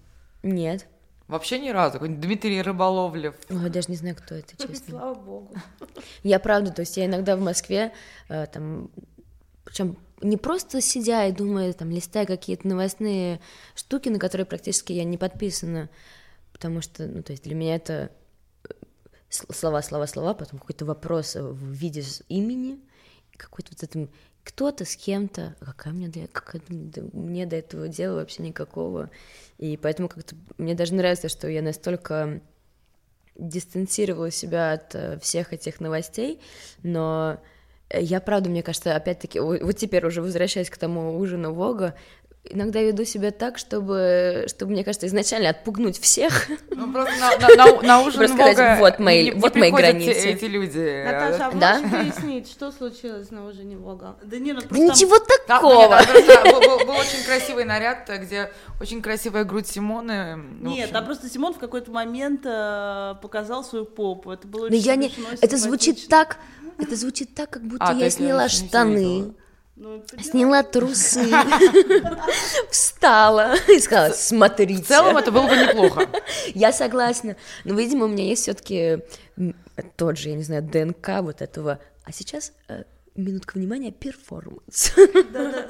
нет. 0.41 0.87
Вообще 1.27 1.59
ни 1.59 1.69
разу. 1.69 1.99
Дмитрий 1.99 2.61
Рыболовлев. 2.61 3.35
Ой, 3.49 3.69
даже 3.69 3.89
не 3.89 3.95
знаю, 3.95 4.15
кто 4.15 4.35
это, 4.35 4.55
честно. 4.57 4.89
Слава 4.89 5.15
богу. 5.15 5.55
Я 6.23 6.39
правда, 6.39 6.71
то 6.71 6.81
есть 6.81 6.97
я 6.97 7.05
иногда 7.05 7.35
в 7.37 7.41
Москве, 7.41 7.93
э, 8.29 8.45
там, 8.47 8.91
причем 9.63 9.97
не 10.21 10.37
просто 10.37 10.81
сидя 10.81 11.25
и 11.27 11.31
думая, 11.31 11.73
там, 11.73 11.89
листая 11.89 12.25
какие-то 12.25 12.67
новостные 12.67 13.39
штуки, 13.75 14.09
на 14.09 14.19
которые 14.19 14.45
практически 14.45 14.93
я 14.93 15.03
не 15.03 15.17
подписана, 15.17 15.89
потому 16.51 16.81
что, 16.81 17.05
ну, 17.07 17.23
то 17.23 17.31
есть 17.31 17.43
для 17.43 17.55
меня 17.55 17.75
это 17.75 18.11
э, 18.69 18.73
слова, 19.29 19.81
слова, 19.81 20.07
слова, 20.07 20.33
потом 20.33 20.59
какой-то 20.59 20.85
вопрос 20.85 21.35
в 21.35 21.71
виде 21.71 22.03
имени, 22.27 22.79
какой-то 23.37 23.71
вот 23.71 23.83
этом 23.83 24.09
кто-то 24.43 24.85
с 24.85 24.95
кем-то, 24.95 25.55
какая 25.59 25.93
мне, 25.93 26.07
для, 26.07 26.27
какая, 26.27 26.61
мне 26.69 27.45
до 27.45 27.55
этого 27.55 27.87
дела 27.87 28.15
вообще 28.15 28.43
никакого, 28.43 29.09
и 29.57 29.77
поэтому 29.77 30.09
как-то 30.09 30.35
мне 30.57 30.75
даже 30.75 30.93
нравится, 30.93 31.29
что 31.29 31.47
я 31.47 31.61
настолько 31.61 32.41
дистанцировала 33.35 34.31
себя 34.31 34.73
от 34.73 34.93
э, 34.95 35.19
всех 35.19 35.53
этих 35.53 35.79
новостей, 35.79 36.39
но 36.83 37.39
я 37.93 38.19
правда, 38.21 38.49
мне 38.49 38.63
кажется, 38.63 38.95
опять-таки, 38.95 39.39
вот 39.39 39.77
теперь 39.77 40.05
уже 40.05 40.21
возвращаясь 40.21 40.69
к 40.69 40.77
тому 40.77 41.17
ужину 41.17 41.53
Вога, 41.53 41.95
иногда 42.49 42.81
веду 42.81 43.05
себя 43.05 43.31
так, 43.31 43.57
чтобы, 43.57 44.45
чтобы, 44.47 44.73
мне 44.73 44.83
кажется, 44.83 45.07
изначально 45.07 45.49
отпугнуть 45.49 45.99
всех. 45.99 46.47
Ну, 46.75 46.91
просто 46.91 47.13
на, 47.19 47.37
на, 47.37 47.55
на, 47.55 47.81
на 47.81 47.99
ужин 48.01 48.19
просто 48.19 48.35
Бога 48.35 48.53
сказать, 48.53 48.79
вот 48.79 48.99
мои, 48.99 49.25
не, 49.25 49.31
вот 49.31 49.55
не 49.55 49.61
мои 49.61 49.71
границы. 49.71 50.11
эти 50.11 50.45
люди. 50.45 51.03
Наташа, 51.05 51.47
а 51.47 51.51
да? 51.51 51.79
можешь 51.79 52.13
пояснить, 52.13 52.49
что 52.49 52.71
случилось 52.71 53.29
на 53.31 53.45
ужине 53.45 53.77
Бога? 53.77 54.17
Да, 54.23 54.37
не, 54.37 54.53
ну, 54.53 54.61
да 54.61 54.77
ничего 54.77 55.19
такого. 55.47 55.99
Там, 56.03 56.15
нет, 56.15 56.25
просто, 56.25 56.51
был, 56.51 56.59
был, 56.61 56.85
был 56.87 56.93
очень 56.95 57.23
красивый 57.25 57.65
наряд, 57.65 58.09
где 58.09 58.51
очень 58.81 59.01
красивая 59.01 59.43
грудь 59.43 59.67
Симоны. 59.67 60.39
Нет, 60.61 60.89
а 60.93 61.01
просто 61.03 61.29
Симон 61.29 61.53
в 61.53 61.59
какой-то 61.59 61.91
момент 61.91 62.41
э, 62.45 63.15
показал 63.21 63.63
свою 63.63 63.85
попу. 63.85 64.31
Это 64.31 64.47
было 64.47 64.65
очень 64.65 64.77
Но 64.77 64.81
я 64.81 64.95
не... 64.95 65.11
Это 65.41 65.57
звучит 65.57 66.07
так... 66.07 66.37
Это 66.79 66.95
звучит 66.95 67.35
так, 67.35 67.51
как 67.51 67.63
будто 67.63 67.85
а, 67.85 67.93
я 67.93 68.09
сняла 68.09 68.49
штаны 68.49 69.35
ну, 69.75 70.03
Сняла 70.21 70.61
трусы, 70.61 71.31
встала 72.69 73.55
и 73.67 73.79
сказала, 73.79 74.13
смотрите. 74.13 74.83
В 74.83 74.87
целом 74.87 75.17
это 75.17 75.31
было 75.31 75.47
бы 75.47 75.55
неплохо. 75.55 76.07
Я 76.53 76.71
согласна. 76.71 77.35
Но, 77.63 77.73
видимо, 77.73 78.05
у 78.05 78.07
меня 78.07 78.25
есть 78.25 78.43
все 78.43 78.53
таки 78.53 78.99
тот 79.95 80.17
же, 80.19 80.29
я 80.29 80.35
не 80.35 80.43
знаю, 80.43 80.61
ДНК 80.61 81.21
вот 81.21 81.41
этого. 81.41 81.79
А 82.03 82.11
сейчас 82.11 82.53
э, 82.67 82.83
минутка 83.15 83.57
внимания, 83.57 83.91
перформанс. 83.91 84.93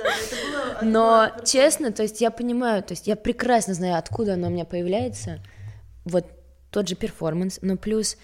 Но 0.81 1.31
честно, 1.45 1.93
то 1.93 2.03
есть 2.03 2.19
я 2.19 2.29
понимаю, 2.29 2.83
то 2.83 2.91
есть 2.93 3.07
я 3.07 3.15
прекрасно 3.15 3.73
знаю, 3.73 3.97
откуда 3.97 4.33
оно 4.33 4.47
у 4.47 4.51
меня 4.51 4.65
появляется. 4.65 5.41
Вот 6.03 6.25
тот 6.71 6.89
же 6.89 6.95
перформанс, 6.95 7.59
но 7.61 7.77
плюс 7.77 8.17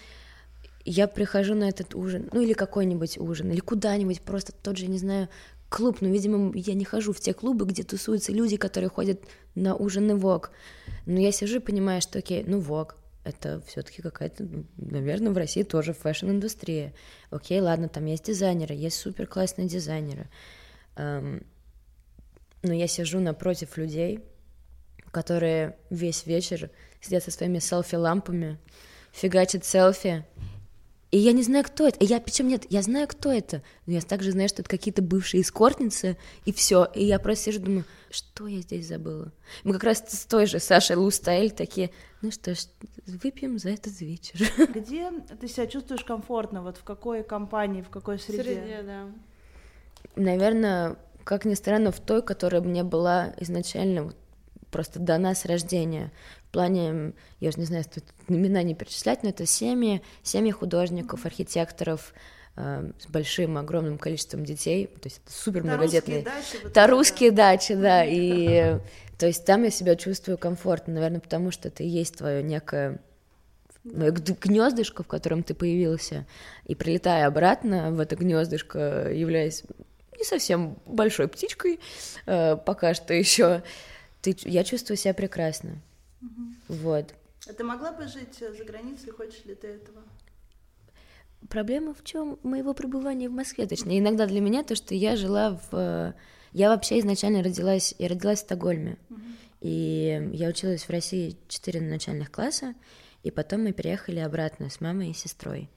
я 0.84 1.06
прихожу 1.06 1.54
на 1.54 1.68
этот 1.68 1.94
ужин, 1.94 2.28
ну 2.32 2.40
или 2.40 2.52
какой-нибудь 2.52 3.16
ужин, 3.16 3.50
или 3.50 3.60
куда-нибудь, 3.60 4.20
просто 4.22 4.52
тот 4.52 4.76
же, 4.76 4.86
не 4.86 4.98
знаю, 4.98 5.28
клуб, 5.70 5.98
но, 6.00 6.08
видимо, 6.08 6.52
я 6.54 6.74
не 6.74 6.84
хожу 6.84 7.12
в 7.12 7.20
те 7.20 7.32
клубы, 7.32 7.64
где 7.64 7.82
тусуются 7.82 8.32
люди, 8.32 8.56
которые 8.56 8.90
ходят 8.90 9.22
на 9.54 9.74
ужины 9.74 10.10
Vogue. 10.10 10.50
Но 11.06 11.18
я 11.18 11.32
сижу 11.32 11.56
и 11.56 11.60
понимаю, 11.60 12.02
что, 12.02 12.18
окей, 12.18 12.44
ну 12.46 12.60
Vogue, 12.60 12.96
это 13.24 13.62
все-таки 13.66 14.02
какая-то, 14.02 14.44
ну, 14.44 14.64
наверное, 14.76 15.32
в 15.32 15.36
России 15.36 15.62
тоже 15.62 15.92
fashion 15.92 16.29
-индустрия. 16.29 16.92
Окей, 17.30 17.60
ладно, 17.60 17.88
там 17.88 18.04
есть 18.06 18.24
дизайнеры, 18.24 18.74
есть 18.74 18.96
супер 18.96 19.26
классные 19.26 19.68
дизайнеры. 19.68 20.28
Эм, 20.96 21.46
но 22.62 22.74
я 22.74 22.86
сижу 22.86 23.20
напротив 23.20 23.76
людей, 23.76 24.20
которые 25.12 25.76
весь 25.88 26.26
вечер 26.26 26.70
сидят 27.00 27.22
со 27.22 27.30
своими 27.30 27.58
селфи-лампами, 27.58 28.58
фигачат 29.12 29.64
селфи, 29.64 30.26
и 31.10 31.18
я 31.18 31.32
не 31.32 31.42
знаю, 31.42 31.64
кто 31.64 31.88
это. 31.88 32.04
Я, 32.04 32.20
причем 32.20 32.46
нет, 32.46 32.66
я 32.70 32.82
знаю, 32.82 33.08
кто 33.08 33.32
это. 33.32 33.62
Но 33.86 33.94
я 33.94 34.00
также 34.00 34.30
знаю, 34.30 34.48
что 34.48 34.62
это 34.62 34.70
какие-то 34.70 35.02
бывшие 35.02 35.42
эскортницы, 35.42 36.16
и 36.44 36.52
все. 36.52 36.86
И 36.94 37.04
я 37.04 37.18
просто 37.18 37.46
сижу, 37.46 37.60
думаю, 37.60 37.84
что 38.10 38.46
я 38.46 38.60
здесь 38.60 38.86
забыла? 38.86 39.32
Мы 39.64 39.72
как 39.72 39.84
раз 39.84 40.04
с 40.06 40.24
той 40.26 40.46
же 40.46 40.60
Сашей 40.60 40.94
Лустайль 40.94 41.50
такие, 41.50 41.90
ну 42.22 42.30
что 42.30 42.54
ж, 42.54 42.60
выпьем 43.06 43.58
за 43.58 43.70
этот 43.70 44.00
вечер. 44.00 44.40
Где 44.74 45.10
ты 45.40 45.48
себя 45.48 45.66
чувствуешь 45.66 46.04
комфортно? 46.04 46.62
Вот 46.62 46.76
в 46.76 46.84
какой 46.84 47.24
компании, 47.24 47.82
в 47.82 47.88
какой 47.88 48.20
среде? 48.20 48.42
Среде, 48.42 48.82
да. 48.84 49.06
Наверное, 50.14 50.96
как 51.24 51.44
ни 51.44 51.54
странно, 51.54 51.90
в 51.90 51.98
той, 51.98 52.22
которая 52.22 52.62
мне 52.62 52.84
была 52.84 53.34
изначально 53.38 54.04
вот, 54.04 54.16
просто 54.70 55.00
дана 55.00 55.34
с 55.34 55.44
рождения 55.44 56.12
в 56.50 56.52
плане, 56.52 57.12
я 57.38 57.48
уже 57.50 57.60
не 57.60 57.64
знаю, 57.64 57.84
стоит 57.84 58.04
имена 58.26 58.64
не 58.64 58.74
перечислять, 58.74 59.22
но 59.22 59.28
это 59.28 59.46
семьи, 59.46 60.02
семьи 60.24 60.50
художников, 60.50 61.24
архитекторов, 61.24 62.12
э, 62.56 62.90
с 62.98 63.06
большим, 63.06 63.56
огромным 63.56 63.98
количеством 63.98 64.44
детей, 64.44 64.88
то 64.88 65.06
есть 65.06 65.20
это 65.24 65.32
супер 65.32 65.62
многодетные. 65.62 66.26
Это 66.64 66.88
русские 66.88 67.30
дачи, 67.30 67.76
да, 67.76 68.04
и 68.04 68.80
то 69.16 69.28
есть 69.28 69.44
там 69.44 69.62
я 69.62 69.70
себя 69.70 69.94
чувствую 69.94 70.38
комфортно, 70.38 70.94
наверное, 70.94 71.20
потому 71.20 71.52
что 71.52 71.68
это 71.68 71.84
и 71.84 71.86
есть 71.86 72.16
твое 72.16 72.42
некое 72.42 73.00
да. 73.84 74.10
гнездышко, 74.10 75.04
в 75.04 75.06
котором 75.06 75.44
ты 75.44 75.54
появился, 75.54 76.26
и 76.64 76.74
прилетая 76.74 77.28
обратно 77.28 77.92
в 77.92 78.00
это 78.00 78.16
гнездышко, 78.16 79.08
являясь 79.12 79.62
не 80.18 80.24
совсем 80.24 80.78
большой 80.84 81.28
птичкой, 81.28 81.78
э, 82.26 82.56
пока 82.56 82.92
что 82.92 83.14
еще, 83.14 83.62
ты, 84.20 84.36
я 84.42 84.64
чувствую 84.64 84.96
себя 84.96 85.14
прекрасно. 85.14 85.80
Угу. 86.20 86.76
Вот. 86.82 87.14
А 87.48 87.52
ты 87.52 87.64
могла 87.64 87.92
бы 87.92 88.06
жить 88.06 88.38
за 88.38 88.64
границей, 88.64 89.12
хочешь 89.12 89.44
ли 89.44 89.54
ты 89.54 89.68
этого? 89.68 90.02
Проблема 91.48 91.94
в 91.94 92.04
чем 92.04 92.38
моего 92.42 92.74
пребывания 92.74 93.28
в 93.28 93.32
Москве, 93.32 93.66
точнее, 93.66 93.98
иногда 93.98 94.26
для 94.26 94.40
меня 94.40 94.62
то, 94.62 94.74
что 94.74 94.94
я 94.94 95.16
жила 95.16 95.58
в... 95.70 96.14
Я 96.52 96.68
вообще 96.68 96.98
изначально 96.98 97.42
родилась, 97.42 97.94
я 97.98 98.08
родилась 98.08 98.40
в 98.40 98.42
Стокгольме, 98.42 98.98
угу. 99.08 99.20
и 99.60 100.30
я 100.32 100.48
училась 100.48 100.82
в 100.82 100.90
России 100.90 101.38
4 101.48 101.80
начальных 101.80 102.30
класса, 102.30 102.74
и 103.22 103.30
потом 103.30 103.62
мы 103.62 103.72
переехали 103.72 104.18
обратно 104.18 104.68
с 104.68 104.80
мамой 104.80 105.10
и 105.10 105.14
сестрой. 105.14 105.70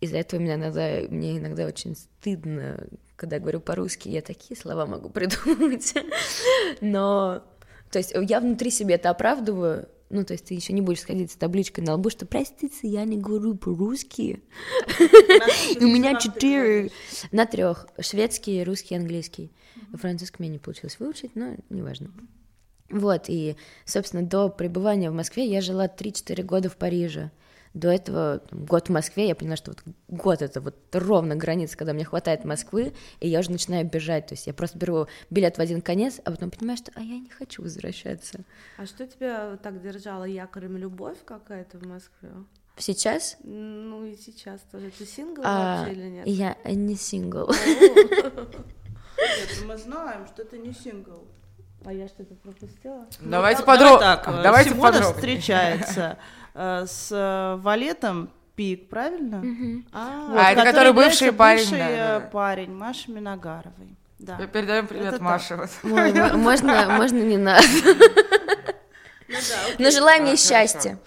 Из-за 0.00 0.18
этого 0.18 0.40
мне 0.40 0.54
иногда, 0.54 1.00
мне 1.08 1.38
иногда 1.38 1.66
очень 1.66 1.94
стыдно, 1.94 2.86
когда 3.16 3.38
говорю 3.38 3.60
по-русски, 3.60 4.08
я 4.08 4.22
такие 4.22 4.58
слова 4.58 4.86
могу 4.86 5.10
придумать. 5.10 5.94
Но, 6.80 7.44
то 7.90 7.98
есть 7.98 8.12
я 8.14 8.40
внутри 8.40 8.70
себе 8.70 8.94
это 8.94 9.10
оправдываю, 9.10 9.88
ну, 10.10 10.24
то 10.24 10.32
есть 10.34 10.46
ты 10.46 10.54
еще 10.54 10.72
не 10.72 10.80
будешь 10.80 11.00
сходить 11.00 11.30
с 11.30 11.36
табличкой 11.36 11.84
на 11.84 11.94
лбу, 11.94 12.10
что 12.10 12.26
простите, 12.26 12.88
я 12.88 13.04
не 13.04 13.16
говорю 13.16 13.54
по-русски. 13.54 14.42
У 15.80 15.86
меня 15.86 16.18
четыре 16.18 16.90
на 17.30 17.46
трех. 17.46 17.86
Шведский, 18.00 18.64
русский, 18.64 18.96
английский. 18.96 19.52
Французский 19.94 20.36
мне 20.40 20.48
не 20.48 20.58
получилось 20.58 20.98
выучить, 20.98 21.36
но 21.36 21.54
неважно. 21.68 22.10
Вот, 22.90 23.26
и, 23.28 23.56
собственно, 23.84 24.24
до 24.24 24.48
пребывания 24.48 25.10
в 25.10 25.14
Москве 25.14 25.46
я 25.46 25.60
жила 25.60 25.86
3-4 25.86 26.42
года 26.42 26.68
в 26.68 26.76
Париже. 26.76 27.30
До 27.72 27.88
этого 27.88 28.42
год 28.50 28.88
в 28.88 28.92
Москве, 28.92 29.28
я 29.28 29.34
поняла, 29.34 29.56
что 29.56 29.70
вот 29.72 29.94
год 30.08 30.42
это 30.42 30.60
вот 30.60 30.76
ровно 30.92 31.36
граница, 31.36 31.76
когда 31.76 31.92
мне 31.92 32.04
хватает 32.04 32.44
Москвы, 32.44 32.92
и 33.20 33.28
я 33.28 33.40
уже 33.40 33.50
начинаю 33.50 33.88
бежать. 33.88 34.26
То 34.26 34.34
есть 34.34 34.46
я 34.46 34.54
просто 34.54 34.76
беру 34.76 35.06
билет 35.30 35.56
в 35.56 35.60
один 35.60 35.80
конец, 35.80 36.20
а 36.24 36.32
потом 36.32 36.50
понимаю, 36.50 36.78
что 36.78 36.90
а 36.94 37.00
я 37.00 37.18
не 37.18 37.28
хочу 37.28 37.62
возвращаться. 37.62 38.40
А 38.76 38.86
что 38.86 39.06
тебя 39.06 39.56
так 39.62 39.80
держало 39.82 40.24
якорем 40.24 40.76
любовь 40.76 41.18
какая-то 41.24 41.78
в 41.78 41.86
Москве? 41.86 42.30
Сейчас? 42.76 43.36
Ну 43.44 44.04
и 44.04 44.16
сейчас 44.16 44.62
тоже. 44.72 44.90
Ты 44.90 45.04
сингл 45.06 45.42
а, 45.44 45.84
вообще 45.84 45.92
или 45.92 46.08
нет? 46.08 46.26
Я 46.26 46.56
не 46.64 46.96
сингл. 46.96 47.50
Нет, 49.20 49.64
мы 49.66 49.76
знаем, 49.76 50.26
что 50.26 50.44
ты 50.44 50.58
не 50.58 50.72
сингл. 50.72 51.26
А 51.84 51.92
я 51.92 52.08
что-то 52.08 52.34
пропустила? 52.34 53.06
Давайте 53.20 53.60
ну, 53.60 53.66
подробно. 53.66 54.00
Давай 54.00 54.16
так, 54.16 54.42
Давайте 54.42 54.70
Симона 54.70 54.92
подробно. 54.92 55.14
встречается 55.14 56.18
э, 56.54 56.84
с 56.86 57.08
э, 57.10 57.56
Валетом 57.60 58.30
Пик, 58.54 58.88
правильно? 58.90 59.38
Угу. 59.38 59.84
А, 59.92 60.26
вот, 60.28 60.38
а 60.38 60.52
это 60.52 60.64
который 60.64 60.92
бывший 60.92 61.32
парень, 61.32 61.60
бывший 61.62 61.78
да, 61.78 62.20
да. 62.20 62.26
парень 62.26 62.74
Маши 62.74 63.10
Миногаровой. 63.10 63.96
Да. 64.18 64.36
Передаем 64.46 64.86
привет 64.86 65.14
это 65.14 65.22
Маше. 65.22 65.68
Можно, 65.82 66.88
можно 66.90 67.18
не 67.18 67.38
надо. 67.38 67.66
Ну 69.32 69.36
Но 69.78 69.90
желаем 69.92 70.24
ей 70.24 70.36
счастья. 70.36 70.98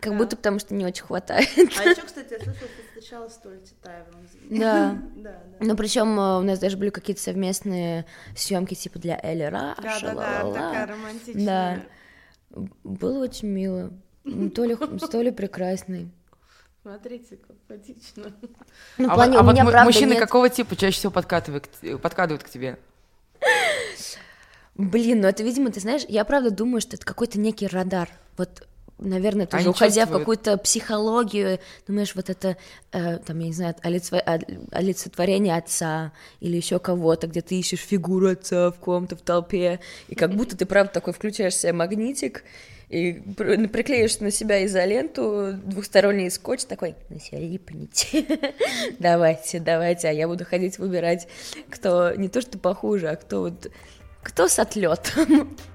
Как 0.00 0.14
будто 0.14 0.36
потому 0.36 0.58
что 0.58 0.74
не 0.74 0.84
очень 0.84 1.02
хватает. 1.02 1.48
А 1.56 1.84
еще, 1.84 2.02
кстати, 2.02 2.32
я 2.32 2.38
слышала, 2.38 2.68
ты 2.76 2.82
встречала 3.00 3.28
с 3.28 3.36
Толей 3.38 3.60
Титаевым. 3.60 4.28
Да. 4.50 4.98
да, 5.16 5.30
да. 5.30 5.56
Ну, 5.64 5.76
причем 5.76 6.18
э, 6.18 6.38
у 6.38 6.42
нас 6.42 6.58
даже 6.58 6.76
были 6.76 6.90
какие-то 6.90 7.22
совместные 7.22 8.06
съемки 8.36 8.74
типа 8.74 8.98
для 8.98 9.18
Элли 9.22 9.44
Раша. 9.44 9.80
Да, 9.82 10.00
да, 10.00 10.14
да, 10.14 10.52
такая 10.52 10.86
романтичная. 10.86 11.86
Да. 12.50 12.60
Было 12.84 13.24
очень 13.24 13.48
мило. 13.48 13.90
Толя, 14.54 14.76
Толя 15.10 15.32
прекрасный. 15.32 16.10
Смотрите, 16.82 17.36
как 17.36 17.56
поэтично. 17.68 18.32
Ну, 18.98 19.10
а 19.10 19.14
плане, 19.14 19.38
вот, 19.38 19.48
а 19.48 19.52
меня, 19.52 19.64
вот 19.64 19.72
правда, 19.72 19.86
мужчины 19.86 20.12
нет... 20.12 20.20
какого 20.20 20.48
типа 20.48 20.76
чаще 20.76 20.96
всего 20.96 21.12
подкатывают, 21.12 21.68
подкатывают 22.02 22.42
к 22.42 22.48
тебе? 22.48 22.78
Блин, 24.76 25.20
ну 25.20 25.28
это, 25.28 25.42
видимо, 25.42 25.70
ты 25.70 25.80
знаешь, 25.80 26.02
я 26.08 26.24
правда 26.24 26.50
думаю, 26.50 26.80
что 26.80 26.96
это 26.96 27.04
какой-то 27.04 27.38
некий 27.38 27.66
радар. 27.66 28.08
Вот 28.38 28.66
наверное, 29.00 29.46
тоже 29.46 29.62
Они 29.62 29.68
уходя 29.68 30.02
чувствуют. 30.02 30.10
в 30.10 30.18
какую-то 30.18 30.56
психологию, 30.58 31.58
думаешь, 31.86 32.14
вот 32.14 32.30
это, 32.30 32.56
э, 32.92 33.18
там, 33.18 33.38
я 33.38 33.46
не 33.46 33.52
знаю, 33.52 33.74
олицетворение 34.70 35.56
отца 35.56 36.12
или 36.40 36.56
еще 36.56 36.78
кого-то, 36.78 37.26
где 37.26 37.40
ты 37.40 37.58
ищешь 37.58 37.80
фигуру 37.80 38.30
отца 38.30 38.70
в 38.70 38.78
ком-то 38.78 39.16
в 39.16 39.22
толпе, 39.22 39.80
и 40.08 40.14
как 40.14 40.34
будто 40.34 40.56
ты, 40.56 40.66
правда, 40.66 40.92
такой 40.92 41.12
включаешь 41.12 41.56
себе 41.56 41.72
магнитик, 41.72 42.44
и 42.88 43.12
приклеишь 43.12 44.18
на 44.18 44.32
себя 44.32 44.66
изоленту, 44.66 45.52
двухсторонний 45.64 46.28
скотч 46.28 46.64
такой, 46.64 46.96
на 47.08 47.20
себя 47.20 47.38
липните, 47.38 48.26
давайте, 48.98 49.60
давайте, 49.60 50.08
а 50.08 50.12
я 50.12 50.26
буду 50.26 50.44
ходить 50.44 50.78
выбирать, 50.78 51.28
кто 51.70 52.12
не 52.14 52.28
то 52.28 52.40
что 52.40 52.58
похуже, 52.58 53.08
а 53.08 53.16
кто 53.16 53.42
вот, 53.42 53.70
кто 54.22 54.48
с 54.48 54.58
отлетом. 54.58 55.56